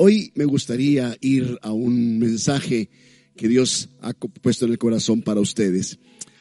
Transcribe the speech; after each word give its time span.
Hoy 0.00 0.30
me 0.36 0.44
gustaría 0.44 1.16
ir 1.20 1.58
a 1.60 1.72
un 1.72 2.20
mensaje 2.20 2.88
que 3.34 3.48
Dios 3.48 3.88
ha 4.00 4.12
puesto 4.12 4.64
en 4.64 4.70
el 4.70 4.78
corazón 4.78 5.22
para 5.22 5.40
ustedes. 5.40 5.98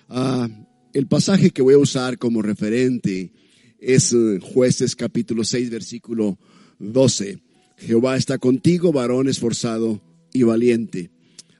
Ah, 0.09 0.47
el 0.93 1.07
pasaje 1.07 1.49
que 1.49 1.63
voy 1.63 1.73
a 1.73 1.79
usar 1.79 2.19
como 2.19 2.43
referente 2.43 3.33
es 3.79 4.13
eh, 4.13 4.37
jueces 4.39 4.95
capítulo 4.95 5.43
6 5.43 5.71
versículo 5.71 6.37
12. 6.77 7.39
Jehová 7.77 8.15
está 8.15 8.37
contigo, 8.37 8.91
varón 8.91 9.27
esforzado 9.27 10.03
y 10.33 10.43
valiente. 10.43 11.09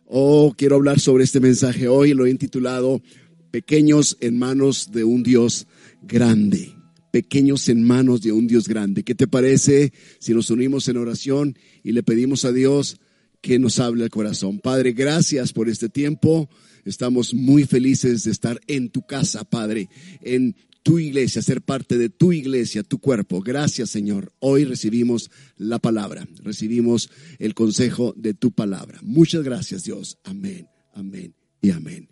Oh, 0.05 0.54
quiero 0.55 0.75
hablar 0.75 1.00
sobre 1.00 1.23
este 1.23 1.39
mensaje 1.39 1.88
hoy, 1.88 2.14
lo 2.14 2.27
he 2.27 2.29
intitulado 2.29 3.02
Pequeños 3.50 4.18
en 4.20 4.38
manos 4.38 4.91
de 4.91 5.04
un 5.04 5.23
Dios 5.23 5.66
grande. 6.04 6.76
Pequeños 7.11 7.69
en 7.69 7.83
manos 7.83 8.21
de 8.21 8.31
un 8.31 8.47
Dios 8.47 8.67
grande. 8.67 9.03
¿Qué 9.03 9.15
te 9.15 9.27
parece 9.27 9.93
si 10.19 10.33
nos 10.33 10.49
unimos 10.49 10.87
en 10.87 10.97
oración 10.97 11.57
y 11.83 11.91
le 11.91 12.03
pedimos 12.03 12.45
a 12.45 12.51
Dios 12.51 12.99
que 13.41 13.59
nos 13.59 13.79
hable 13.79 14.04
el 14.04 14.09
corazón? 14.09 14.59
Padre, 14.59 14.91
gracias 14.91 15.54
por 15.54 15.69
este 15.69 15.89
tiempo. 15.89 16.49
Estamos 16.85 17.33
muy 17.33 17.65
felices 17.65 18.23
de 18.23 18.32
estar 18.32 18.59
en 18.68 18.89
tu 18.89 19.05
casa, 19.05 19.43
Padre, 19.43 19.89
en 20.21 20.55
tu 20.87 20.99
iglesia, 20.99 21.41
ser 21.41 21.61
parte 21.61 21.97
de 21.97 22.07
tu 22.07 22.32
iglesia, 22.32 22.82
tu 22.82 22.99
cuerpo. 22.99 23.41
Gracias, 23.41 23.89
Señor. 23.89 24.32
Hoy 24.39 24.63
recibimos 24.63 25.29
la 25.57 25.79
palabra, 25.79 26.25
recibimos 26.43 27.10
el 27.39 27.54
consejo 27.54 28.13
de 28.15 28.33
tu 28.33 28.54
palabra. 28.54 28.97
Muchas 29.01 29.43
gracias, 29.43 29.83
Dios. 29.83 30.18
Amén, 30.24 30.65
amén 30.93 31.35
y 31.61 31.71
amén. 31.71 32.08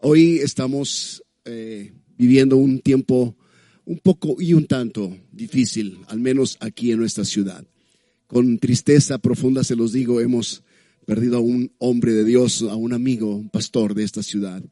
Hoy 0.00 0.36
estamos 0.42 1.22
eh, 1.46 1.94
viviendo 2.18 2.58
un 2.58 2.80
tiempo 2.80 3.38
un 3.86 3.98
poco 3.98 4.36
y 4.40 4.54
un 4.54 4.66
tanto 4.66 5.16
difícil, 5.32 5.98
al 6.08 6.20
menos 6.20 6.56
aquí 6.60 6.90
en 6.92 6.98
nuestra 6.98 7.24
ciudad. 7.24 7.64
Con 8.26 8.58
tristeza 8.58 9.18
profunda 9.18 9.64
se 9.64 9.76
los 9.76 9.92
digo, 9.92 10.20
hemos 10.20 10.62
perdido 11.06 11.36
a 11.36 11.40
un 11.40 11.72
hombre 11.78 12.12
de 12.12 12.24
Dios, 12.24 12.62
a 12.62 12.76
un 12.76 12.92
amigo, 12.92 13.36
un 13.36 13.50
pastor 13.50 13.94
de 13.94 14.04
esta 14.04 14.22
ciudad. 14.22 14.62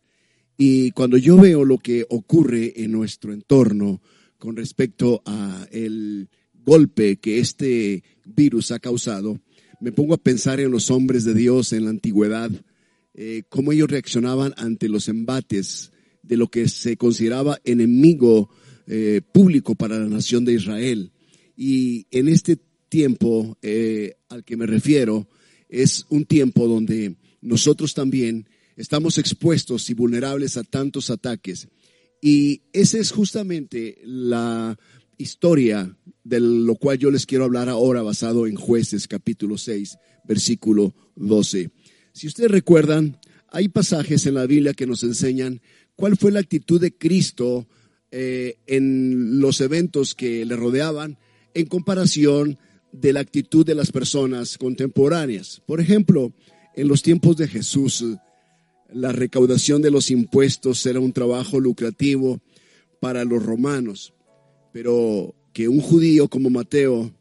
Y 0.57 0.91
cuando 0.93 1.17
yo 1.17 1.37
veo 1.37 1.65
lo 1.65 1.79
que 1.79 2.07
ocurre 2.09 2.83
en 2.83 2.93
nuestro 2.93 3.33
entorno 3.33 4.01
con 4.39 4.57
respecto 4.57 5.23
a 5.27 5.67
el 5.71 6.29
golpe 6.65 7.17
que 7.17 7.39
este 7.39 8.03
virus 8.25 8.71
ha 8.73 8.79
causado, 8.79 9.39
me 9.81 9.93
pongo 9.93 10.15
a 10.15 10.23
pensar 10.23 10.61
en 10.61 10.71
los 10.71 10.91
hombres 10.91 11.25
de 11.25 11.35
Dios 11.35 11.73
en 11.73 11.85
la 11.85 11.91
antigüedad, 11.91 12.51
eh, 13.15 13.43
cómo 13.49 13.73
ellos 13.73 13.91
reaccionaban 13.91 14.55
ante 14.57 14.89
los 14.89 15.09
embates 15.09 15.91
de 16.23 16.37
lo 16.37 16.49
que 16.49 16.69
se 16.69 16.97
consideraba 16.97 17.61
enemigo 17.65 18.49
eh, 18.87 19.21
público 19.33 19.75
para 19.75 19.99
la 19.99 20.07
nación 20.07 20.45
de 20.45 20.55
Israel. 20.55 21.13
Y 21.57 22.07
en 22.11 22.29
este 22.29 22.59
tiempo 22.89 23.57
eh, 23.63 24.17
al 24.29 24.45
que 24.45 24.57
me 24.57 24.67
refiero 24.67 25.29
es 25.69 26.05
un 26.11 26.25
tiempo 26.25 26.67
donde 26.67 27.17
nosotros 27.41 27.95
también 27.95 28.49
estamos 28.77 29.19
expuestos 29.19 29.89
y 29.91 29.95
vulnerables 29.95 30.57
a 30.57 30.63
tantos 30.63 31.11
ataques. 31.11 31.69
Y 32.21 32.63
esa 32.73 32.99
es 32.99 33.11
justamente 33.11 33.99
la 34.05 34.79
historia 35.19 35.97
de 36.25 36.41
lo 36.41 36.77
cual 36.77 36.99
yo 36.99 37.11
les 37.11 37.27
quiero 37.27 37.45
hablar 37.45 37.69
ahora 37.69 38.03
basado 38.03 38.47
en 38.47 38.55
jueces 38.55 39.09
capítulo 39.09 39.59
6, 39.59 39.97
versículo 40.25 40.95
12. 41.17 41.71
Si 42.13 42.27
ustedes 42.27 42.51
recuerdan, 42.51 43.19
hay 43.49 43.69
pasajes 43.69 44.27
en 44.27 44.35
la 44.35 44.47
Biblia 44.47 44.75
que 44.75 44.87
nos 44.87 45.03
enseñan 45.03 45.61
cuál 45.97 46.17
fue 46.17 46.33
la 46.33 46.41
actitud 46.41 46.81
de 46.81 46.97
Cristo 46.97 47.69
eh, 48.13 48.59
en 48.67 49.41
los 49.41 49.63
eventos 49.63 50.15
que 50.15 50.45
le 50.45 50.55
rodeaban 50.55 51.19
en 51.55 51.67
comparación 51.67 52.59
de 52.93 53.15
la 53.15 53.21
actitud 53.21 53.65
de 53.65 53.75
las 53.75 53.91
personas 53.91 54.59
contemporáneas. 54.59 55.63
Por 55.67 55.81
ejemplo, 55.81 56.33
en 56.77 56.89
los 56.89 57.03
tiempos 57.03 57.39
de 57.39 57.49
Jesús, 57.49 58.05
la 58.93 59.13
recaudación 59.13 59.81
de 59.81 59.91
los 59.91 60.11
impuestos 60.11 60.85
era 60.85 61.01
un 61.01 61.13
trabajo 61.13 61.59
lucrativo 61.59 62.41
para 63.01 63.25
los 63.25 63.43
romanos, 63.43 64.13
pero 64.73 65.35
que 65.55 65.69
un 65.69 65.81
judío 65.81 66.29
como 66.29 66.51
Mateo 66.51 67.13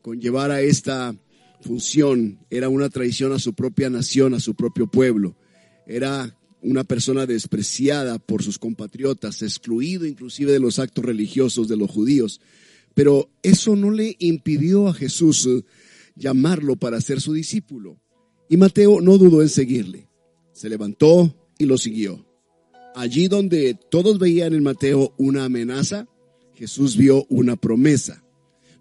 conllevara 0.00 0.62
esta 0.62 1.14
función 1.60 2.38
era 2.48 2.70
una 2.70 2.88
traición 2.88 3.32
a 3.32 3.38
su 3.38 3.52
propia 3.52 3.90
nación, 3.90 4.32
a 4.32 4.40
su 4.40 4.54
propio 4.54 4.86
pueblo. 4.86 5.36
Era 5.86 6.34
una 6.62 6.84
persona 6.84 7.26
despreciada 7.26 8.18
por 8.18 8.42
sus 8.42 8.58
compatriotas, 8.58 9.42
excluido 9.42 10.06
inclusive 10.06 10.52
de 10.52 10.60
los 10.60 10.78
actos 10.78 11.04
religiosos 11.04 11.68
de 11.68 11.76
los 11.76 11.90
judíos. 11.90 12.40
Pero 12.94 13.30
eso 13.42 13.76
no 13.76 13.90
le 13.90 14.16
impidió 14.18 14.88
a 14.88 14.94
Jesús 14.94 15.48
llamarlo 16.16 16.76
para 16.76 17.00
ser 17.00 17.20
su 17.20 17.32
discípulo. 17.32 17.98
Y 18.48 18.56
Mateo 18.56 19.00
no 19.00 19.16
dudó 19.16 19.42
en 19.42 19.48
seguirle 19.48 20.10
se 20.60 20.68
levantó 20.68 21.34
y 21.56 21.64
lo 21.64 21.78
siguió. 21.78 22.26
Allí 22.94 23.28
donde 23.28 23.78
todos 23.90 24.18
veían 24.18 24.52
en 24.52 24.62
Mateo 24.62 25.14
una 25.16 25.46
amenaza, 25.46 26.06
Jesús 26.54 26.98
vio 26.98 27.24
una 27.30 27.56
promesa. 27.56 28.22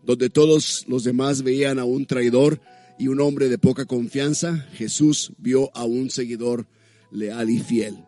Donde 0.03 0.29
todos 0.29 0.83
los 0.89 1.05
demás 1.05 1.41
veían 1.41 1.79
a 1.79 1.85
un 1.85 2.05
traidor 2.05 2.59
y 2.97 3.07
un 3.07 3.21
hombre 3.21 3.47
de 3.47 3.57
poca 3.57 3.85
confianza, 3.85 4.67
Jesús 4.73 5.31
vio 5.37 5.71
a 5.73 5.85
un 5.85 6.09
seguidor 6.09 6.67
leal 7.11 7.49
y 7.49 7.59
fiel. 7.59 8.05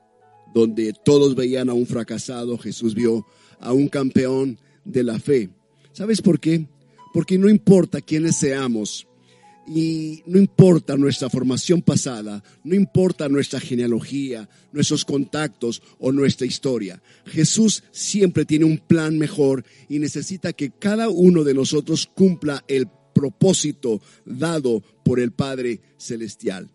Donde 0.54 0.94
todos 1.06 1.36
veían 1.36 1.70
a 1.70 1.74
un 1.74 1.86
fracasado, 1.86 2.58
Jesús 2.58 2.94
vio 2.94 3.26
a 3.60 3.74
un 3.74 3.88
campeón 3.88 4.60
de 4.84 5.04
la 5.04 5.20
fe. 5.20 5.50
¿Sabes 5.94 6.22
por 6.22 6.40
qué? 6.40 6.68
Porque 7.14 7.38
no 7.38 7.50
importa 7.50 8.02
quiénes 8.02 8.36
seamos, 8.36 9.08
y 9.68 10.24
no 10.26 10.40
importa 10.40 10.98
nuestra 10.98 11.30
formación 11.30 11.82
pasada, 11.82 12.44
no 12.64 12.76
importa 12.76 13.30
nuestra 13.30 13.60
genealogía, 13.60 14.50
nuestros 14.72 15.06
contactos 15.06 15.82
o 16.00 16.12
nuestra 16.12 16.48
historia. 16.48 17.02
Jesús 17.26 17.84
siempre 17.92 18.46
tiene 18.46 18.66
un 18.66 18.80
plan 18.80 19.18
mejor 19.18 19.64
y 19.88 20.00
necesita 20.00 20.54
que 20.54 20.72
cada 20.72 21.10
uno 21.10 21.44
de 21.44 21.54
nosotros 21.54 22.10
cumpla 22.14 22.64
el 22.68 22.88
propósito 23.14 24.02
dado 24.26 24.82
por 25.04 25.20
el 25.20 25.32
Padre 25.32 25.82
Celestial. 25.98 26.70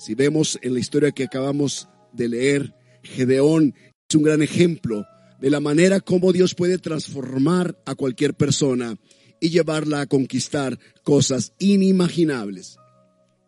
Si 0.00 0.14
vemos 0.14 0.58
en 0.62 0.72
la 0.72 0.80
historia 0.80 1.12
que 1.12 1.24
acabamos 1.24 1.86
de 2.14 2.26
leer, 2.30 2.74
Gedeón 3.02 3.74
es 4.08 4.16
un 4.16 4.22
gran 4.22 4.40
ejemplo 4.40 5.04
de 5.38 5.50
la 5.50 5.60
manera 5.60 6.00
como 6.00 6.32
Dios 6.32 6.54
puede 6.54 6.78
transformar 6.78 7.78
a 7.84 7.94
cualquier 7.94 8.32
persona 8.32 8.96
y 9.40 9.50
llevarla 9.50 10.00
a 10.00 10.06
conquistar 10.06 10.78
cosas 11.02 11.52
inimaginables. 11.58 12.78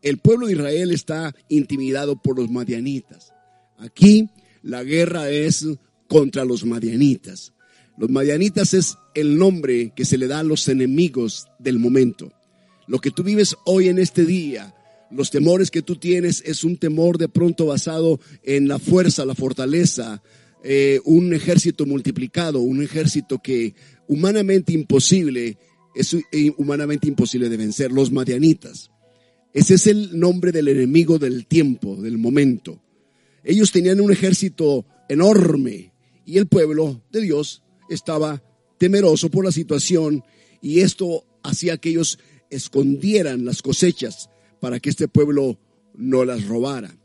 El 0.02 0.18
pueblo 0.18 0.46
de 0.46 0.52
Israel 0.52 0.90
está 0.90 1.34
intimidado 1.48 2.20
por 2.20 2.38
los 2.38 2.50
madianitas. 2.50 3.32
Aquí 3.78 4.28
la 4.62 4.84
guerra 4.84 5.30
es 5.30 5.66
contra 6.06 6.44
los 6.44 6.66
madianitas. 6.66 7.54
Los 7.96 8.10
madianitas 8.10 8.74
es 8.74 8.98
el 9.14 9.38
nombre 9.38 9.94
que 9.96 10.04
se 10.04 10.18
le 10.18 10.26
da 10.26 10.40
a 10.40 10.44
los 10.44 10.68
enemigos 10.68 11.46
del 11.58 11.78
momento. 11.78 12.30
Lo 12.86 12.98
que 12.98 13.10
tú 13.10 13.22
vives 13.22 13.56
hoy 13.64 13.88
en 13.88 13.98
este 13.98 14.26
día, 14.26 14.74
los 15.12 15.30
temores 15.30 15.70
que 15.70 15.82
tú 15.82 15.96
tienes 15.96 16.42
es 16.46 16.64
un 16.64 16.76
temor 16.76 17.18
de 17.18 17.28
pronto 17.28 17.66
basado 17.66 18.20
en 18.42 18.68
la 18.68 18.78
fuerza, 18.78 19.24
la 19.24 19.34
fortaleza, 19.34 20.22
eh, 20.64 21.00
un 21.04 21.34
ejército 21.34 21.86
multiplicado, 21.86 22.60
un 22.60 22.82
ejército 22.82 23.40
que 23.42 23.74
humanamente 24.08 24.72
imposible 24.72 25.58
es 25.94 26.16
humanamente 26.56 27.08
imposible 27.08 27.50
de 27.50 27.56
vencer, 27.56 27.92
los 27.92 28.10
madianitas. 28.10 28.90
Ese 29.52 29.74
es 29.74 29.86
el 29.86 30.18
nombre 30.18 30.50
del 30.50 30.68
enemigo 30.68 31.18
del 31.18 31.46
tiempo, 31.46 31.96
del 31.96 32.16
momento. 32.16 32.82
Ellos 33.44 33.72
tenían 33.72 34.00
un 34.00 34.10
ejército 34.10 34.86
enorme 35.08 35.92
y 36.24 36.38
el 36.38 36.46
pueblo 36.46 37.02
de 37.12 37.20
Dios 37.20 37.62
estaba 37.90 38.42
temeroso 38.78 39.30
por 39.30 39.44
la 39.44 39.52
situación 39.52 40.24
y 40.62 40.80
esto 40.80 41.26
hacía 41.42 41.76
que 41.76 41.90
ellos 41.90 42.18
escondieran 42.48 43.44
las 43.44 43.60
cosechas 43.60 44.30
para 44.62 44.78
que 44.78 44.90
este 44.90 45.08
pueblo 45.08 45.58
no 45.92 46.24
las 46.24 46.46
robara. 46.46 46.96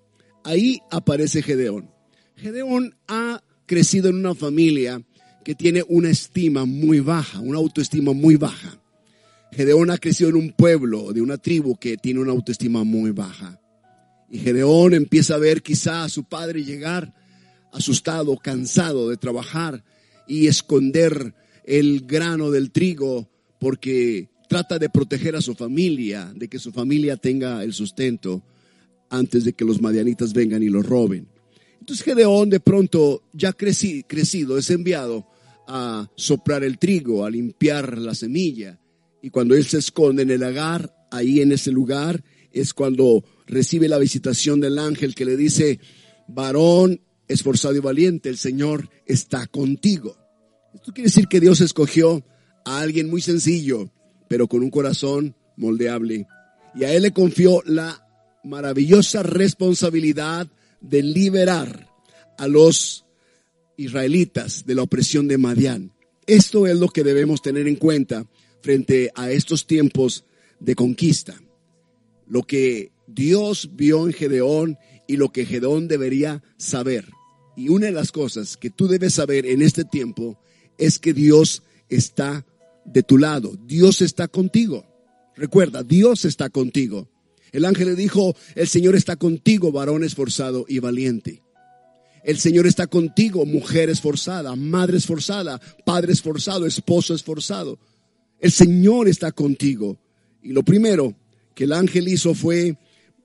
Ahí 0.44 0.80
aparece 0.92 1.42
Gedeón. 1.42 1.90
Gedeón 2.36 2.96
ha 3.08 3.42
crecido 3.66 4.10
en 4.10 4.18
una 4.18 4.36
familia 4.36 5.02
que 5.44 5.56
tiene 5.56 5.84
una 5.88 6.12
estima 6.12 6.66
muy 6.66 7.00
baja, 7.00 7.40
una 7.40 7.58
autoestima 7.58 8.14
muy 8.14 8.36
baja. 8.36 8.80
Gedeón 9.52 9.90
ha 9.90 9.98
crecido 9.98 10.30
en 10.30 10.36
un 10.36 10.52
pueblo, 10.52 11.12
de 11.14 11.22
una 11.24 11.40
tribu 11.40 11.78
que 11.78 11.98
tiene 11.98 12.20
una 12.20 12.32
autoestima 12.32 12.84
muy 12.84 13.10
baja. 13.10 13.60
Y 14.30 14.38
Gedeón 14.38 14.94
empieza 14.94 15.34
a 15.34 15.40
ver 15.40 15.64
quizá 15.64 16.04
a 16.04 16.10
su 16.10 16.26
padre 16.26 16.64
llegar 16.64 17.12
asustado, 17.74 18.38
cansado 18.38 19.10
de 19.10 19.18
trabajar 19.18 19.84
y 20.28 20.46
esconder 20.46 21.34
el 21.64 22.02
grano 22.06 22.52
del 22.52 22.70
trigo 22.70 23.32
porque 23.60 24.30
trata 24.48 24.80
de 24.80 24.90
proteger 24.90 25.36
a 25.36 25.42
su 25.42 25.54
familia, 25.56 26.32
de 26.36 26.48
que 26.48 26.60
su 26.60 26.72
familia 26.72 27.18
tenga 27.18 27.64
el 27.64 27.74
sustento 27.74 28.44
antes 29.10 29.44
de 29.44 29.54
que 29.54 29.66
los 29.66 29.82
madianitas 29.82 30.34
vengan 30.34 30.64
y 30.64 30.70
lo 30.70 30.82
roben. 30.82 31.28
Entonces 31.80 32.04
Gedeón 32.04 32.50
de 32.50 32.60
pronto, 32.60 33.24
ya 33.34 33.54
crecido, 33.54 34.58
es 34.58 34.70
enviado 34.70 35.28
a 35.68 36.10
soplar 36.16 36.64
el 36.64 36.78
trigo, 36.78 37.26
a 37.26 37.30
limpiar 37.30 37.98
la 37.98 38.16
semilla. 38.16 38.80
Y 39.22 39.30
cuando 39.30 39.56
él 39.56 39.66
se 39.66 39.78
esconde 39.78 40.24
en 40.24 40.32
el 40.32 40.42
lagar, 40.42 40.94
ahí 41.12 41.42
en 41.42 41.52
ese 41.52 41.72
lugar 41.72 42.24
es 42.52 42.74
cuando 42.74 43.24
recibe 43.46 43.88
la 43.88 43.98
visitación 43.98 44.60
del 44.60 44.80
ángel 44.80 45.16
que 45.16 45.26
le 45.26 45.38
dice, 45.38 45.80
varón 46.28 47.02
esforzado 47.28 47.76
y 47.76 47.80
valiente, 47.80 48.30
el 48.30 48.38
Señor 48.38 48.90
está 49.06 49.48
contigo. 49.48 50.18
Esto 50.74 50.94
quiere 50.94 51.10
decir 51.10 51.28
que 51.28 51.40
Dios 51.40 51.62
escogió 51.62 52.26
a 52.66 52.80
alguien 52.80 53.10
muy 53.10 53.22
sencillo, 53.22 53.92
pero 54.28 54.48
con 54.48 54.64
un 54.64 54.70
corazón 54.70 55.36
moldeable. 55.56 56.28
Y 56.76 56.84
a 56.84 56.94
él 56.94 57.04
le 57.04 57.12
confió 57.12 57.62
la 57.66 58.08
maravillosa 58.44 59.24
responsabilidad 59.24 60.48
de 60.82 61.04
liberar 61.04 61.90
a 62.38 62.48
los 62.48 63.06
israelitas 63.78 64.66
de 64.66 64.76
la 64.76 64.84
opresión 64.84 65.28
de 65.28 65.38
Madián. 65.38 65.92
Esto 66.26 66.68
es 66.68 66.78
lo 66.78 66.90
que 66.90 67.04
debemos 67.04 67.42
tener 67.42 67.68
en 67.68 67.76
cuenta 67.76 68.26
frente 68.62 69.12
a 69.16 69.32
estos 69.32 69.66
tiempos 69.66 70.26
de 70.60 70.76
conquista. 70.76 71.40
Lo 72.28 72.44
que 72.44 72.92
Dios 73.08 73.70
vio 73.74 74.06
en 74.06 74.14
Gedeón 74.14 74.78
y 75.08 75.18
lo 75.18 75.32
que 75.32 75.46
Gedeón 75.46 75.88
debería 75.88 76.44
saber. 76.58 77.10
Y 77.56 77.70
una 77.70 77.88
de 77.88 77.92
las 77.94 78.12
cosas 78.12 78.58
que 78.58 78.70
tú 78.70 78.88
debes 78.88 79.14
saber 79.14 79.46
en 79.46 79.62
este 79.62 79.86
tiempo 79.86 80.40
es 80.78 81.00
que 81.00 81.14
Dios 81.14 81.64
está 81.90 82.46
de 82.88 83.04
tu 83.04 83.18
lado. 83.18 83.56
Dios 83.66 84.02
está 84.02 84.28
contigo. 84.28 84.86
Recuerda, 85.36 85.84
Dios 85.84 86.26
está 86.26 86.50
contigo. 86.50 87.10
El 87.52 87.66
ángel 87.66 87.90
le 87.90 87.96
dijo, 87.96 88.36
el 88.56 88.68
Señor 88.68 88.96
está 88.96 89.16
contigo, 89.16 89.72
varón 89.72 90.04
esforzado 90.04 90.66
y 90.68 90.80
valiente. 90.80 91.44
El 92.24 92.40
Señor 92.40 92.68
está 92.68 92.88
contigo, 92.88 93.46
mujer 93.46 93.90
esforzada, 93.90 94.56
madre 94.56 94.98
esforzada, 94.98 95.62
padre 95.86 96.12
esforzado, 96.12 96.66
esposo 96.66 97.14
esforzado. 97.14 97.80
El 98.40 98.52
Señor 98.52 99.08
está 99.08 99.32
contigo. 99.32 99.98
Y 100.42 100.52
lo 100.52 100.64
primero 100.64 101.16
que 101.56 101.66
el 101.66 101.74
ángel 101.74 102.08
hizo 102.08 102.34
fue 102.34 102.78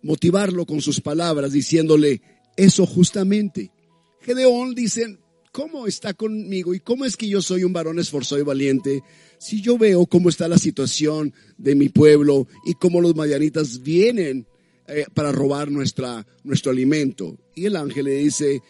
motivarlo 0.02 0.66
con 0.66 0.80
sus 0.80 1.00
palabras, 1.00 1.52
diciéndole 1.52 2.22
eso 2.56 2.86
justamente. 2.86 3.72
Gedeón 4.20 4.74
dice, 4.74 5.18
¿cómo 5.52 5.87
está 5.87 6.14
conmigo 6.14 6.75
y 6.75 6.81
cómo 6.81 7.04
es 7.04 7.16
que 7.16 7.28
yo 7.28 7.43
soy 7.43 7.62
un 7.62 7.72
varón 7.72 7.99
esforzado 7.99 8.40
y 8.40 8.44
valiente 8.44 9.02
si 9.38 9.60
yo 9.60 9.76
veo 9.78 10.06
cómo 10.06 10.31
está 10.31 10.49
la 10.49 10.58
situación 10.58 11.34
de 11.58 11.75
mi 11.75 11.90
pueblo 11.90 12.49
y 12.64 12.75
cómo 12.75 13.00
los 13.00 13.14
madianitas 13.14 13.82
vienen 13.82 14.46
eh, 14.88 15.04
para 15.14 15.31
robar 15.31 15.70
nuestra, 15.70 16.26
nuestro 16.43 16.72
alimento? 16.72 17.38
Y 17.54 17.66
el 17.66 17.76
ángel 17.76 18.06
le 18.06 18.16
dice, 18.16 18.62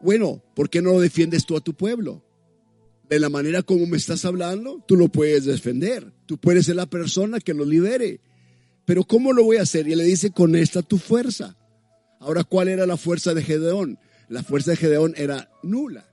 bueno, 0.00 0.42
¿por 0.54 0.70
qué 0.70 0.80
no 0.82 0.92
lo 0.92 1.00
defiendes 1.00 1.44
tú 1.44 1.56
a 1.56 1.60
tu 1.60 1.74
pueblo? 1.74 2.24
De 3.08 3.20
la 3.20 3.28
manera 3.28 3.62
como 3.62 3.86
me 3.86 3.96
estás 3.96 4.24
hablando, 4.24 4.82
tú 4.86 4.96
lo 4.96 5.08
puedes 5.08 5.44
defender. 5.44 6.12
Tú 6.26 6.38
puedes 6.38 6.66
ser 6.66 6.76
la 6.76 6.86
persona 6.86 7.40
que 7.40 7.54
lo 7.54 7.64
lidere. 7.64 8.20
Pero 8.84 9.04
¿cómo 9.04 9.32
lo 9.32 9.44
voy 9.44 9.58
a 9.58 9.62
hacer? 9.62 9.88
Y 9.88 9.94
le 9.94 10.04
dice, 10.04 10.30
con 10.30 10.54
esta 10.54 10.82
tu 10.82 10.96
fuerza. 10.96 11.56
Ahora, 12.20 12.44
¿cuál 12.44 12.68
era 12.68 12.86
la 12.86 12.96
fuerza 12.96 13.34
de 13.34 13.42
Gedeón? 13.42 13.98
La 14.28 14.42
fuerza 14.42 14.70
de 14.70 14.76
Gedeón 14.76 15.14
era 15.16 15.50
nula. 15.62 16.09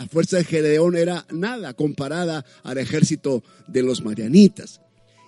La 0.00 0.08
fuerza 0.08 0.38
de 0.38 0.44
Gedeón 0.44 0.96
era 0.96 1.26
nada 1.30 1.74
comparada 1.74 2.46
al 2.62 2.78
ejército 2.78 3.44
de 3.68 3.82
los 3.82 4.02
marianitas. 4.02 4.80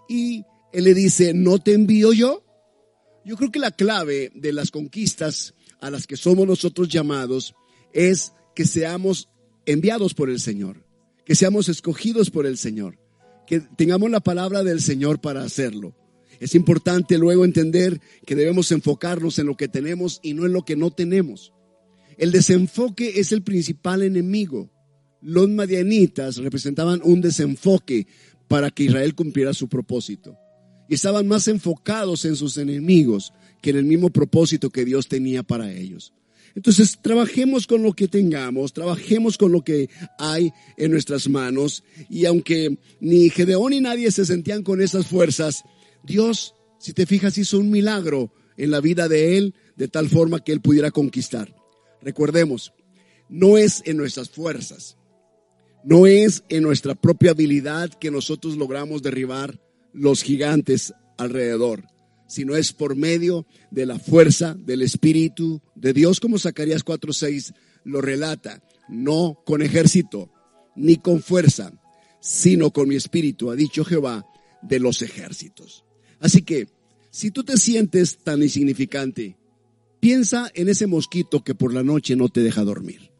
Y 0.08 0.46
él 0.72 0.84
le 0.84 0.94
dice, 0.94 1.34
¿no 1.34 1.58
te 1.58 1.74
envío 1.74 2.14
yo? 2.14 2.42
Yo 3.22 3.36
creo 3.36 3.52
que 3.52 3.58
la 3.58 3.72
clave 3.72 4.32
de 4.34 4.50
las 4.54 4.70
conquistas 4.70 5.52
a 5.78 5.90
las 5.90 6.06
que 6.06 6.16
somos 6.16 6.46
nosotros 6.46 6.88
llamados 6.88 7.54
es 7.92 8.32
que 8.54 8.64
seamos 8.64 9.28
enviados 9.66 10.14
por 10.14 10.30
el 10.30 10.40
Señor, 10.40 10.86
que 11.26 11.34
seamos 11.34 11.68
escogidos 11.68 12.30
por 12.30 12.46
el 12.46 12.56
Señor, 12.56 12.98
que 13.46 13.60
tengamos 13.60 14.10
la 14.10 14.20
palabra 14.20 14.64
del 14.64 14.80
Señor 14.80 15.20
para 15.20 15.42
hacerlo. 15.42 15.94
Es 16.40 16.54
importante 16.54 17.18
luego 17.18 17.44
entender 17.44 18.00
que 18.24 18.36
debemos 18.36 18.72
enfocarnos 18.72 19.38
en 19.38 19.48
lo 19.48 19.54
que 19.54 19.68
tenemos 19.68 20.18
y 20.22 20.32
no 20.32 20.46
en 20.46 20.54
lo 20.54 20.64
que 20.64 20.76
no 20.76 20.90
tenemos. 20.92 21.52
El 22.18 22.32
desenfoque 22.32 23.20
es 23.20 23.32
el 23.32 23.42
principal 23.42 24.02
enemigo. 24.02 24.70
Los 25.20 25.48
madianitas 25.48 26.36
representaban 26.36 27.00
un 27.04 27.20
desenfoque 27.20 28.06
para 28.48 28.70
que 28.70 28.84
Israel 28.84 29.14
cumpliera 29.14 29.54
su 29.54 29.68
propósito. 29.68 30.36
Y 30.88 30.94
estaban 30.94 31.26
más 31.26 31.48
enfocados 31.48 32.24
en 32.24 32.36
sus 32.36 32.58
enemigos 32.58 33.32
que 33.62 33.70
en 33.70 33.76
el 33.76 33.84
mismo 33.84 34.10
propósito 34.10 34.70
que 34.70 34.84
Dios 34.84 35.08
tenía 35.08 35.42
para 35.42 35.72
ellos. 35.72 36.12
Entonces, 36.54 36.98
trabajemos 37.00 37.66
con 37.66 37.82
lo 37.82 37.94
que 37.94 38.08
tengamos, 38.08 38.72
trabajemos 38.72 39.38
con 39.38 39.52
lo 39.52 39.62
que 39.62 39.88
hay 40.18 40.52
en 40.76 40.90
nuestras 40.90 41.28
manos. 41.28 41.82
Y 42.10 42.26
aunque 42.26 42.76
ni 43.00 43.30
Gedeón 43.30 43.70
ni 43.70 43.80
nadie 43.80 44.10
se 44.10 44.26
sentían 44.26 44.62
con 44.62 44.82
esas 44.82 45.06
fuerzas, 45.06 45.62
Dios, 46.04 46.54
si 46.78 46.92
te 46.92 47.06
fijas, 47.06 47.38
hizo 47.38 47.58
un 47.58 47.70
milagro 47.70 48.34
en 48.56 48.70
la 48.70 48.80
vida 48.80 49.08
de 49.08 49.38
él 49.38 49.54
de 49.76 49.88
tal 49.88 50.08
forma 50.08 50.40
que 50.40 50.52
él 50.52 50.60
pudiera 50.60 50.90
conquistar. 50.90 51.54
Recordemos, 52.02 52.72
no 53.28 53.56
es 53.56 53.82
en 53.86 53.96
nuestras 53.96 54.28
fuerzas, 54.30 54.96
no 55.84 56.06
es 56.06 56.44
en 56.48 56.62
nuestra 56.62 56.94
propia 56.94 57.30
habilidad 57.30 57.90
que 57.90 58.10
nosotros 58.10 58.56
logramos 58.56 59.02
derribar 59.02 59.60
los 59.92 60.22
gigantes 60.22 60.92
alrededor, 61.18 61.84
sino 62.26 62.56
es 62.56 62.72
por 62.72 62.96
medio 62.96 63.46
de 63.70 63.86
la 63.86 63.98
fuerza 63.98 64.54
del 64.54 64.82
Espíritu 64.82 65.60
de 65.74 65.92
Dios, 65.92 66.20
como 66.20 66.38
Zacarías 66.38 66.84
4:6 66.84 67.52
lo 67.84 68.00
relata, 68.00 68.62
no 68.88 69.42
con 69.44 69.62
ejército, 69.62 70.30
ni 70.76 70.96
con 70.96 71.22
fuerza, 71.22 71.72
sino 72.20 72.72
con 72.72 72.88
mi 72.88 72.94
espíritu, 72.94 73.50
ha 73.50 73.56
dicho 73.56 73.84
Jehová 73.84 74.26
de 74.62 74.78
los 74.78 75.02
ejércitos. 75.02 75.84
Así 76.20 76.42
que, 76.42 76.68
si 77.10 77.30
tú 77.30 77.42
te 77.42 77.56
sientes 77.58 78.18
tan 78.18 78.42
insignificante, 78.42 79.36
Piensa 80.02 80.50
en 80.56 80.68
ese 80.68 80.88
mosquito 80.88 81.44
que 81.44 81.54
por 81.54 81.72
la 81.72 81.84
noche 81.84 82.16
no 82.16 82.28
te 82.28 82.42
deja 82.42 82.64
dormir. 82.64 83.12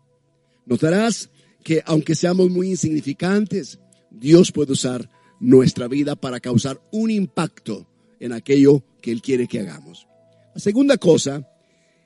Notarás 0.67 1.31
que 1.62 1.81
aunque 1.87 2.17
seamos 2.17 2.50
muy 2.50 2.70
insignificantes, 2.70 3.79
Dios 4.11 4.50
puede 4.50 4.73
usar 4.73 5.08
nuestra 5.38 5.87
vida 5.87 6.17
para 6.17 6.40
causar 6.40 6.82
un 6.90 7.12
impacto 7.12 7.87
en 8.19 8.32
aquello 8.32 8.82
que 9.00 9.12
Él 9.12 9.23
quiere 9.23 9.46
que 9.46 9.61
hagamos. 9.61 10.08
La 10.56 10.61
segunda 10.61 10.96
cosa 10.96 11.49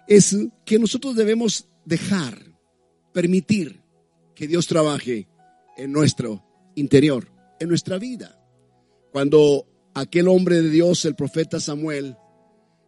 es 0.06 0.36
que 0.66 0.78
nosotros 0.78 1.16
debemos 1.16 1.70
dejar, 1.86 2.38
permitir 3.14 3.80
que 4.34 4.46
Dios 4.46 4.66
trabaje 4.66 5.26
en 5.78 5.90
nuestro 5.90 6.44
interior, 6.74 7.32
en 7.60 7.70
nuestra 7.70 7.96
vida. 7.98 8.38
Cuando 9.10 9.66
aquel 9.94 10.28
hombre 10.28 10.60
de 10.60 10.68
Dios, 10.68 11.06
el 11.06 11.14
profeta 11.14 11.60
Samuel, 11.60 12.18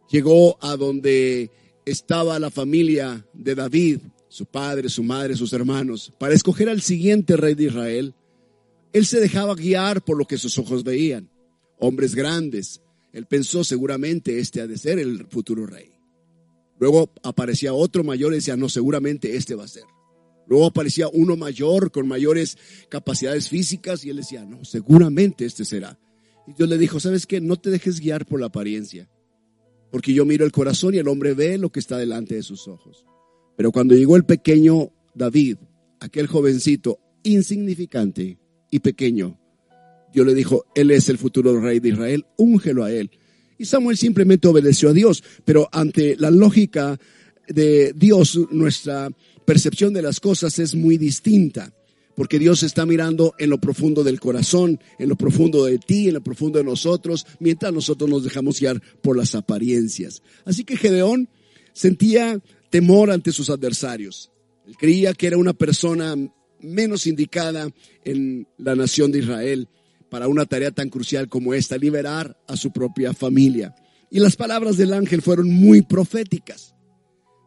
llegó 0.07 0.63
a 0.63 0.77
donde 0.77 1.49
estaba 1.89 2.39
la 2.39 2.49
familia 2.49 3.25
de 3.33 3.55
David, 3.55 3.99
su 4.27 4.45
padre, 4.45 4.89
su 4.89 5.03
madre, 5.03 5.35
sus 5.35 5.53
hermanos, 5.53 6.13
para 6.19 6.33
escoger 6.33 6.69
al 6.69 6.81
siguiente 6.81 7.35
rey 7.35 7.55
de 7.55 7.65
Israel, 7.65 8.13
él 8.93 9.05
se 9.05 9.19
dejaba 9.19 9.55
guiar 9.55 10.03
por 10.03 10.17
lo 10.17 10.25
que 10.25 10.37
sus 10.37 10.57
ojos 10.57 10.83
veían. 10.83 11.29
Hombres 11.79 12.15
grandes. 12.15 12.81
Él 13.13 13.25
pensó 13.25 13.63
seguramente 13.63 14.39
este 14.39 14.61
ha 14.61 14.67
de 14.67 14.77
ser 14.77 14.99
el 14.99 15.25
futuro 15.27 15.65
rey. 15.65 15.91
Luego 16.79 17.11
aparecía 17.23 17.73
otro 17.73 18.03
mayor 18.03 18.31
y 18.31 18.37
decía, 18.37 18.55
no, 18.55 18.69
seguramente 18.69 19.35
este 19.35 19.55
va 19.55 19.65
a 19.65 19.67
ser. 19.67 19.83
Luego 20.47 20.65
aparecía 20.65 21.07
uno 21.09 21.35
mayor 21.35 21.91
con 21.91 22.07
mayores 22.07 22.57
capacidades 22.89 23.49
físicas 23.49 24.03
y 24.03 24.09
él 24.09 24.17
decía, 24.17 24.45
no, 24.45 24.63
seguramente 24.65 25.45
este 25.45 25.65
será. 25.65 25.99
Y 26.47 26.53
Dios 26.53 26.69
le 26.69 26.77
dijo, 26.77 26.99
¿sabes 26.99 27.27
qué? 27.27 27.41
No 27.41 27.57
te 27.57 27.69
dejes 27.69 27.99
guiar 27.99 28.25
por 28.25 28.39
la 28.39 28.47
apariencia. 28.47 29.07
Porque 29.91 30.13
yo 30.13 30.25
miro 30.25 30.45
el 30.45 30.51
corazón 30.51 30.93
y 30.93 30.97
el 30.97 31.07
hombre 31.07 31.33
ve 31.33 31.57
lo 31.57 31.71
que 31.71 31.79
está 31.79 31.97
delante 31.97 32.35
de 32.35 32.43
sus 32.43 32.67
ojos. 32.67 33.05
Pero 33.57 33.71
cuando 33.71 33.95
llegó 33.95 34.15
el 34.15 34.25
pequeño 34.25 34.91
David, 35.13 35.57
aquel 35.99 36.27
jovencito 36.27 36.99
insignificante 37.23 38.37
y 38.71 38.79
pequeño, 38.79 39.39
Dios 40.13 40.25
le 40.25 40.33
dijo, 40.33 40.65
Él 40.75 40.91
es 40.91 41.09
el 41.09 41.17
futuro 41.17 41.59
rey 41.59 41.79
de 41.79 41.89
Israel, 41.89 42.25
úngelo 42.37 42.83
a 42.83 42.91
Él. 42.91 43.11
Y 43.57 43.65
Samuel 43.65 43.97
simplemente 43.97 44.47
obedeció 44.47 44.89
a 44.89 44.93
Dios, 44.93 45.23
pero 45.43 45.67
ante 45.71 46.15
la 46.15 46.31
lógica 46.31 46.97
de 47.47 47.93
Dios, 47.93 48.39
nuestra 48.51 49.09
percepción 49.45 49.93
de 49.93 50.01
las 50.01 50.19
cosas 50.19 50.59
es 50.59 50.75
muy 50.75 50.97
distinta 50.97 51.73
porque 52.19 52.37
Dios 52.37 52.63
está 52.63 52.85
mirando 52.85 53.33
en 53.37 53.49
lo 53.49 53.61
profundo 53.61 54.03
del 54.03 54.19
corazón, 54.19 54.77
en 54.97 55.07
lo 55.07 55.15
profundo 55.15 55.63
de 55.63 55.77
ti, 55.79 56.09
en 56.09 56.15
lo 56.15 56.21
profundo 56.21 56.59
de 56.59 56.65
nosotros, 56.65 57.25
mientras 57.39 57.71
nosotros 57.71 58.09
nos 58.09 58.25
dejamos 58.25 58.59
guiar 58.59 58.81
por 59.01 59.15
las 59.15 59.35
apariencias. 59.35 60.21
Así 60.43 60.65
que 60.65 60.75
Gedeón 60.75 61.29
sentía 61.71 62.41
temor 62.69 63.09
ante 63.09 63.31
sus 63.31 63.49
adversarios. 63.49 64.33
Él 64.67 64.75
creía 64.75 65.13
que 65.13 65.27
era 65.27 65.37
una 65.37 65.53
persona 65.53 66.13
menos 66.59 67.07
indicada 67.07 67.69
en 68.03 68.49
la 68.57 68.75
nación 68.75 69.13
de 69.13 69.19
Israel 69.19 69.69
para 70.09 70.27
una 70.27 70.45
tarea 70.45 70.71
tan 70.71 70.89
crucial 70.89 71.29
como 71.29 71.53
esta, 71.53 71.77
liberar 71.77 72.37
a 72.49 72.57
su 72.57 72.73
propia 72.73 73.13
familia. 73.13 73.73
Y 74.11 74.19
las 74.19 74.35
palabras 74.35 74.75
del 74.75 74.91
ángel 74.91 75.21
fueron 75.21 75.49
muy 75.49 75.83
proféticas, 75.83 76.75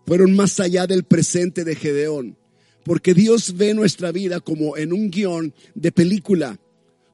fueron 0.06 0.34
más 0.34 0.58
allá 0.60 0.86
del 0.86 1.04
presente 1.04 1.62
de 1.62 1.74
Gedeón 1.74 2.38
porque 2.84 3.14
Dios 3.14 3.56
ve 3.56 3.74
nuestra 3.74 4.12
vida 4.12 4.40
como 4.40 4.76
en 4.76 4.92
un 4.92 5.10
guion 5.10 5.54
de 5.74 5.92
película, 5.92 6.58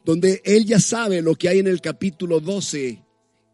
donde 0.04 0.40
Él 0.44 0.64
ya 0.64 0.80
sabe 0.80 1.22
lo 1.22 1.34
que 1.34 1.48
hay 1.48 1.58
en 1.58 1.66
el 1.66 1.80
capítulo 1.80 2.40
12 2.40 3.02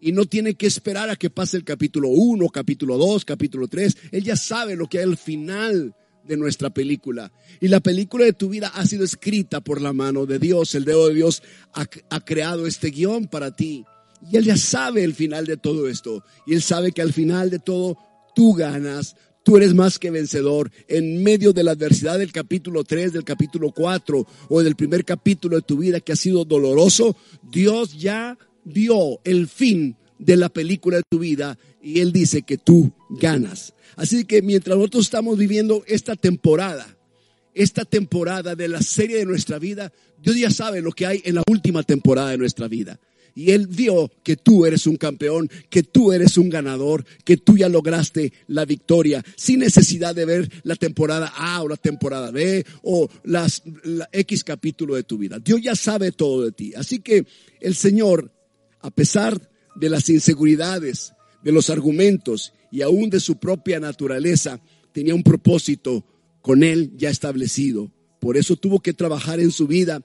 y 0.01 0.13
no 0.13 0.27
tiene 0.27 0.55
que 0.55 0.67
esperar 0.67 1.09
a 1.09 1.17
que 1.17 1.31
pase 1.31 1.57
el 1.57 1.65
capítulo 1.65 2.09
1, 2.11 2.49
capítulo 2.51 2.99
2, 2.99 3.25
capítulo 3.25 3.69
3. 3.69 3.97
Él 4.13 4.23
ya 4.23 4.37
sabe 4.37 4.77
lo 4.77 4.87
que 4.87 4.99
hay 4.99 5.05
al 5.05 5.17
final 5.17 5.95
de 6.25 6.37
nuestra 6.37 6.71
película. 6.71 7.33
Y 7.59 7.69
la 7.69 7.81
película 7.81 8.25
de 8.25 8.35
tu 8.35 8.51
vida 8.51 8.69
ha 8.69 8.85
sido 8.87 9.05
escrita 9.05 9.63
por 9.63 9.81
la 9.81 9.93
mano 9.93 10.27
de 10.27 10.39
Dios. 10.39 10.75
El 10.75 10.85
dedo 10.85 11.09
de 11.09 11.15
Dios 11.15 11.43
ha, 11.73 11.87
ha, 12.11 12.21
creado 12.21 12.67
este 12.67 12.91
guion 12.91 13.29
para 13.29 13.57
ti. 13.57 13.85
Y 14.31 14.37
Él 14.37 14.45
ya 14.45 14.57
sabe 14.57 15.05
el 15.05 15.15
final 15.15 15.47
de 15.47 15.57
todo 15.57 15.89
esto. 15.89 16.23
Y 16.47 16.55
Él 16.55 16.63
sabe 16.63 16.93
que 16.93 17.03
al 17.03 17.13
final 17.13 17.51
de 17.51 17.59
todo 17.59 17.97
tú 18.35 18.53
ganas. 18.53 19.17
Tú 19.45 19.59
eres 19.59 19.75
más 19.75 19.99
que 19.99 20.11
vencedor. 20.11 20.73
En 20.89 21.23
medio 21.23 21.53
de 21.53 21.63
la 21.63 21.73
adversidad 21.73 22.19
del 22.19 22.33
capítulo 22.33 22.83
3, 22.83 23.13
del 23.13 23.25
capítulo 23.25 23.73
4 23.73 24.27
o 24.49 24.63
del 24.63 24.75
primer 24.75 25.05
capítulo 25.05 25.57
de 25.57 25.63
tu 25.63 25.77
vida 25.77 26.01
que 26.01 26.13
ha 26.13 26.17
sido 26.17 26.47
doloroso, 26.47 27.15
Dios 27.43 27.99
ya 27.99 28.39
vio 28.65 29.21
el 29.23 29.47
fin 29.47 29.97
de 30.19 30.39
la 30.39 30.49
película 30.49 30.97
de 30.97 31.03
tu 31.11 31.19
vida 31.19 31.59
y 31.83 32.01
Él 32.01 32.11
dice 32.11 32.41
que 32.41 32.57
tú 32.57 32.95
ganas. 33.11 33.75
Así 33.97 34.25
que 34.25 34.41
mientras 34.41 34.79
nosotros 34.79 35.05
estamos 35.05 35.37
viviendo 35.37 35.85
esta 35.87 36.17
temporada, 36.17 36.97
esta 37.53 37.85
temporada 37.85 38.57
de 38.57 38.69
la 38.69 38.81
serie 38.81 39.19
de 39.19 39.27
nuestra 39.27 39.59
vida, 39.59 39.93
Dios 40.23 40.37
ya 40.39 40.51
sabe 40.51 40.81
lo 40.81 40.93
que 40.93 41.05
hay 41.05 41.21
en 41.27 41.35
la 41.35 41.43
última 41.51 41.83
temporada 41.83 42.31
de 42.31 42.39
nuestra 42.39 42.67
vida. 42.67 42.99
Y 43.35 43.51
Él 43.51 43.67
vio 43.67 44.11
que 44.23 44.37
tú 44.37 44.65
eres 44.65 44.87
un 44.87 44.97
campeón, 44.97 45.51
que 45.69 45.83
tú 45.83 46.13
eres 46.13 46.39
un 46.39 46.49
ganador, 46.49 47.05
que 47.25 47.37
tú 47.37 47.57
ya 47.57 47.69
lograste 47.69 48.33
la 48.47 48.65
victoria, 48.65 49.25
sin 49.37 49.61
necesidad 49.61 50.15
de 50.15 50.25
ver 50.25 50.51
la 50.63 50.77
temporada 50.77 51.33
A 51.37 51.63
o 51.63 51.69
la 51.69 51.77
temporada 51.77 52.31
B 52.31 52.65
o 52.83 53.09
las, 53.25 53.63
la 53.83 54.09
X 54.13 54.45
capítulo 54.45 54.95
de 54.95 55.03
tu 55.03 55.19
vida. 55.19 55.39
Dios 55.41 55.61
ya 55.61 55.75
sabe 55.75 56.13
todo 56.13 56.45
de 56.45 56.53
ti. 56.53 56.75
Así 56.77 57.01
que 57.01 57.27
el 57.61 57.75
Señor, 57.75 58.33
a 58.81 58.91
pesar 58.91 59.51
de 59.75 59.91
las 59.91 60.09
inseguridades, 60.09 61.13
de 61.43 61.53
los 61.53 61.71
argumentos 61.71 62.53
y 62.71 62.83
aún 62.83 63.11
de 63.11 63.21
su 63.21 63.37
propia 63.39 63.81
naturaleza, 63.81 64.61
tenía 64.93 65.15
un 65.15 65.25
propósito 65.25 66.07
con 66.41 66.63
Él 66.63 66.93
ya 66.97 67.11
establecido. 67.11 67.91
Por 68.21 68.37
eso 68.37 68.57
tuvo 68.57 68.81
que 68.81 68.95
trabajar 68.95 69.41
en 69.41 69.51
su 69.51 69.67
vida 69.67 70.03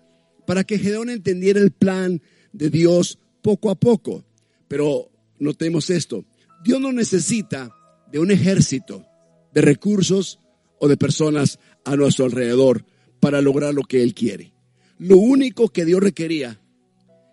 para 0.48 0.63
que 0.63 0.79
Gedeón 0.79 1.09
entendiera 1.09 1.59
el 1.59 1.71
plan 1.71 2.21
de 2.53 2.70
Dios 2.70 3.20
poco 3.41 3.70
a 3.70 3.75
poco. 3.75 4.24
Pero 4.68 5.10
notemos 5.39 5.89
esto, 5.89 6.25
Dios 6.63 6.79
no 6.79 6.91
necesita 6.91 7.72
de 8.12 8.20
un 8.20 8.32
ejército 8.32 9.06
de 9.53 9.62
recursos 9.62 10.39
o 10.79 10.88
de 10.88 10.98
personas 10.98 11.60
a 11.86 11.96
nuestro 11.96 12.25
alrededor 12.25 12.86
para 13.20 13.41
lograr 13.41 13.74
lo 13.74 13.84
que 13.84 14.03
Él 14.03 14.13
quiere. 14.13 14.53
Lo 14.98 15.18
único 15.18 15.70
que 15.70 15.86
Dios 15.86 16.01
requería 16.01 16.60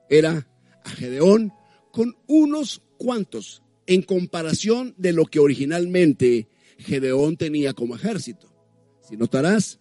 era 0.09 0.47
a 0.85 0.91
Gedeón 0.91 1.53
con 1.93 2.17
unos 2.27 2.83
cuantos 2.97 3.63
en 3.87 4.03
comparación 4.03 4.95
de 4.97 5.13
lo 5.13 5.27
que 5.27 5.41
originalmente 5.41 6.49
Gedeón 6.79 7.37
tenía 7.37 7.73
como 7.73 7.97
ejército. 7.97 8.49
Si 9.09 9.17
notarás, 9.17 9.81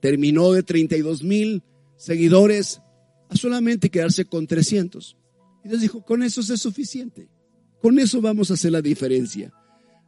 terminó 0.00 0.52
de 0.52 0.62
32 0.62 1.22
mil 1.22 1.62
seguidores 1.96 2.80
a 3.28 3.36
solamente 3.36 3.90
quedarse 3.90 4.24
con 4.24 4.46
300. 4.46 5.16
Y 5.64 5.68
Dios 5.68 5.80
dijo, 5.80 6.04
con 6.04 6.22
eso 6.22 6.40
es 6.40 6.60
suficiente. 6.60 7.28
Con 7.80 7.98
eso 7.98 8.20
vamos 8.20 8.50
a 8.50 8.54
hacer 8.54 8.72
la 8.72 8.82
diferencia. 8.82 9.52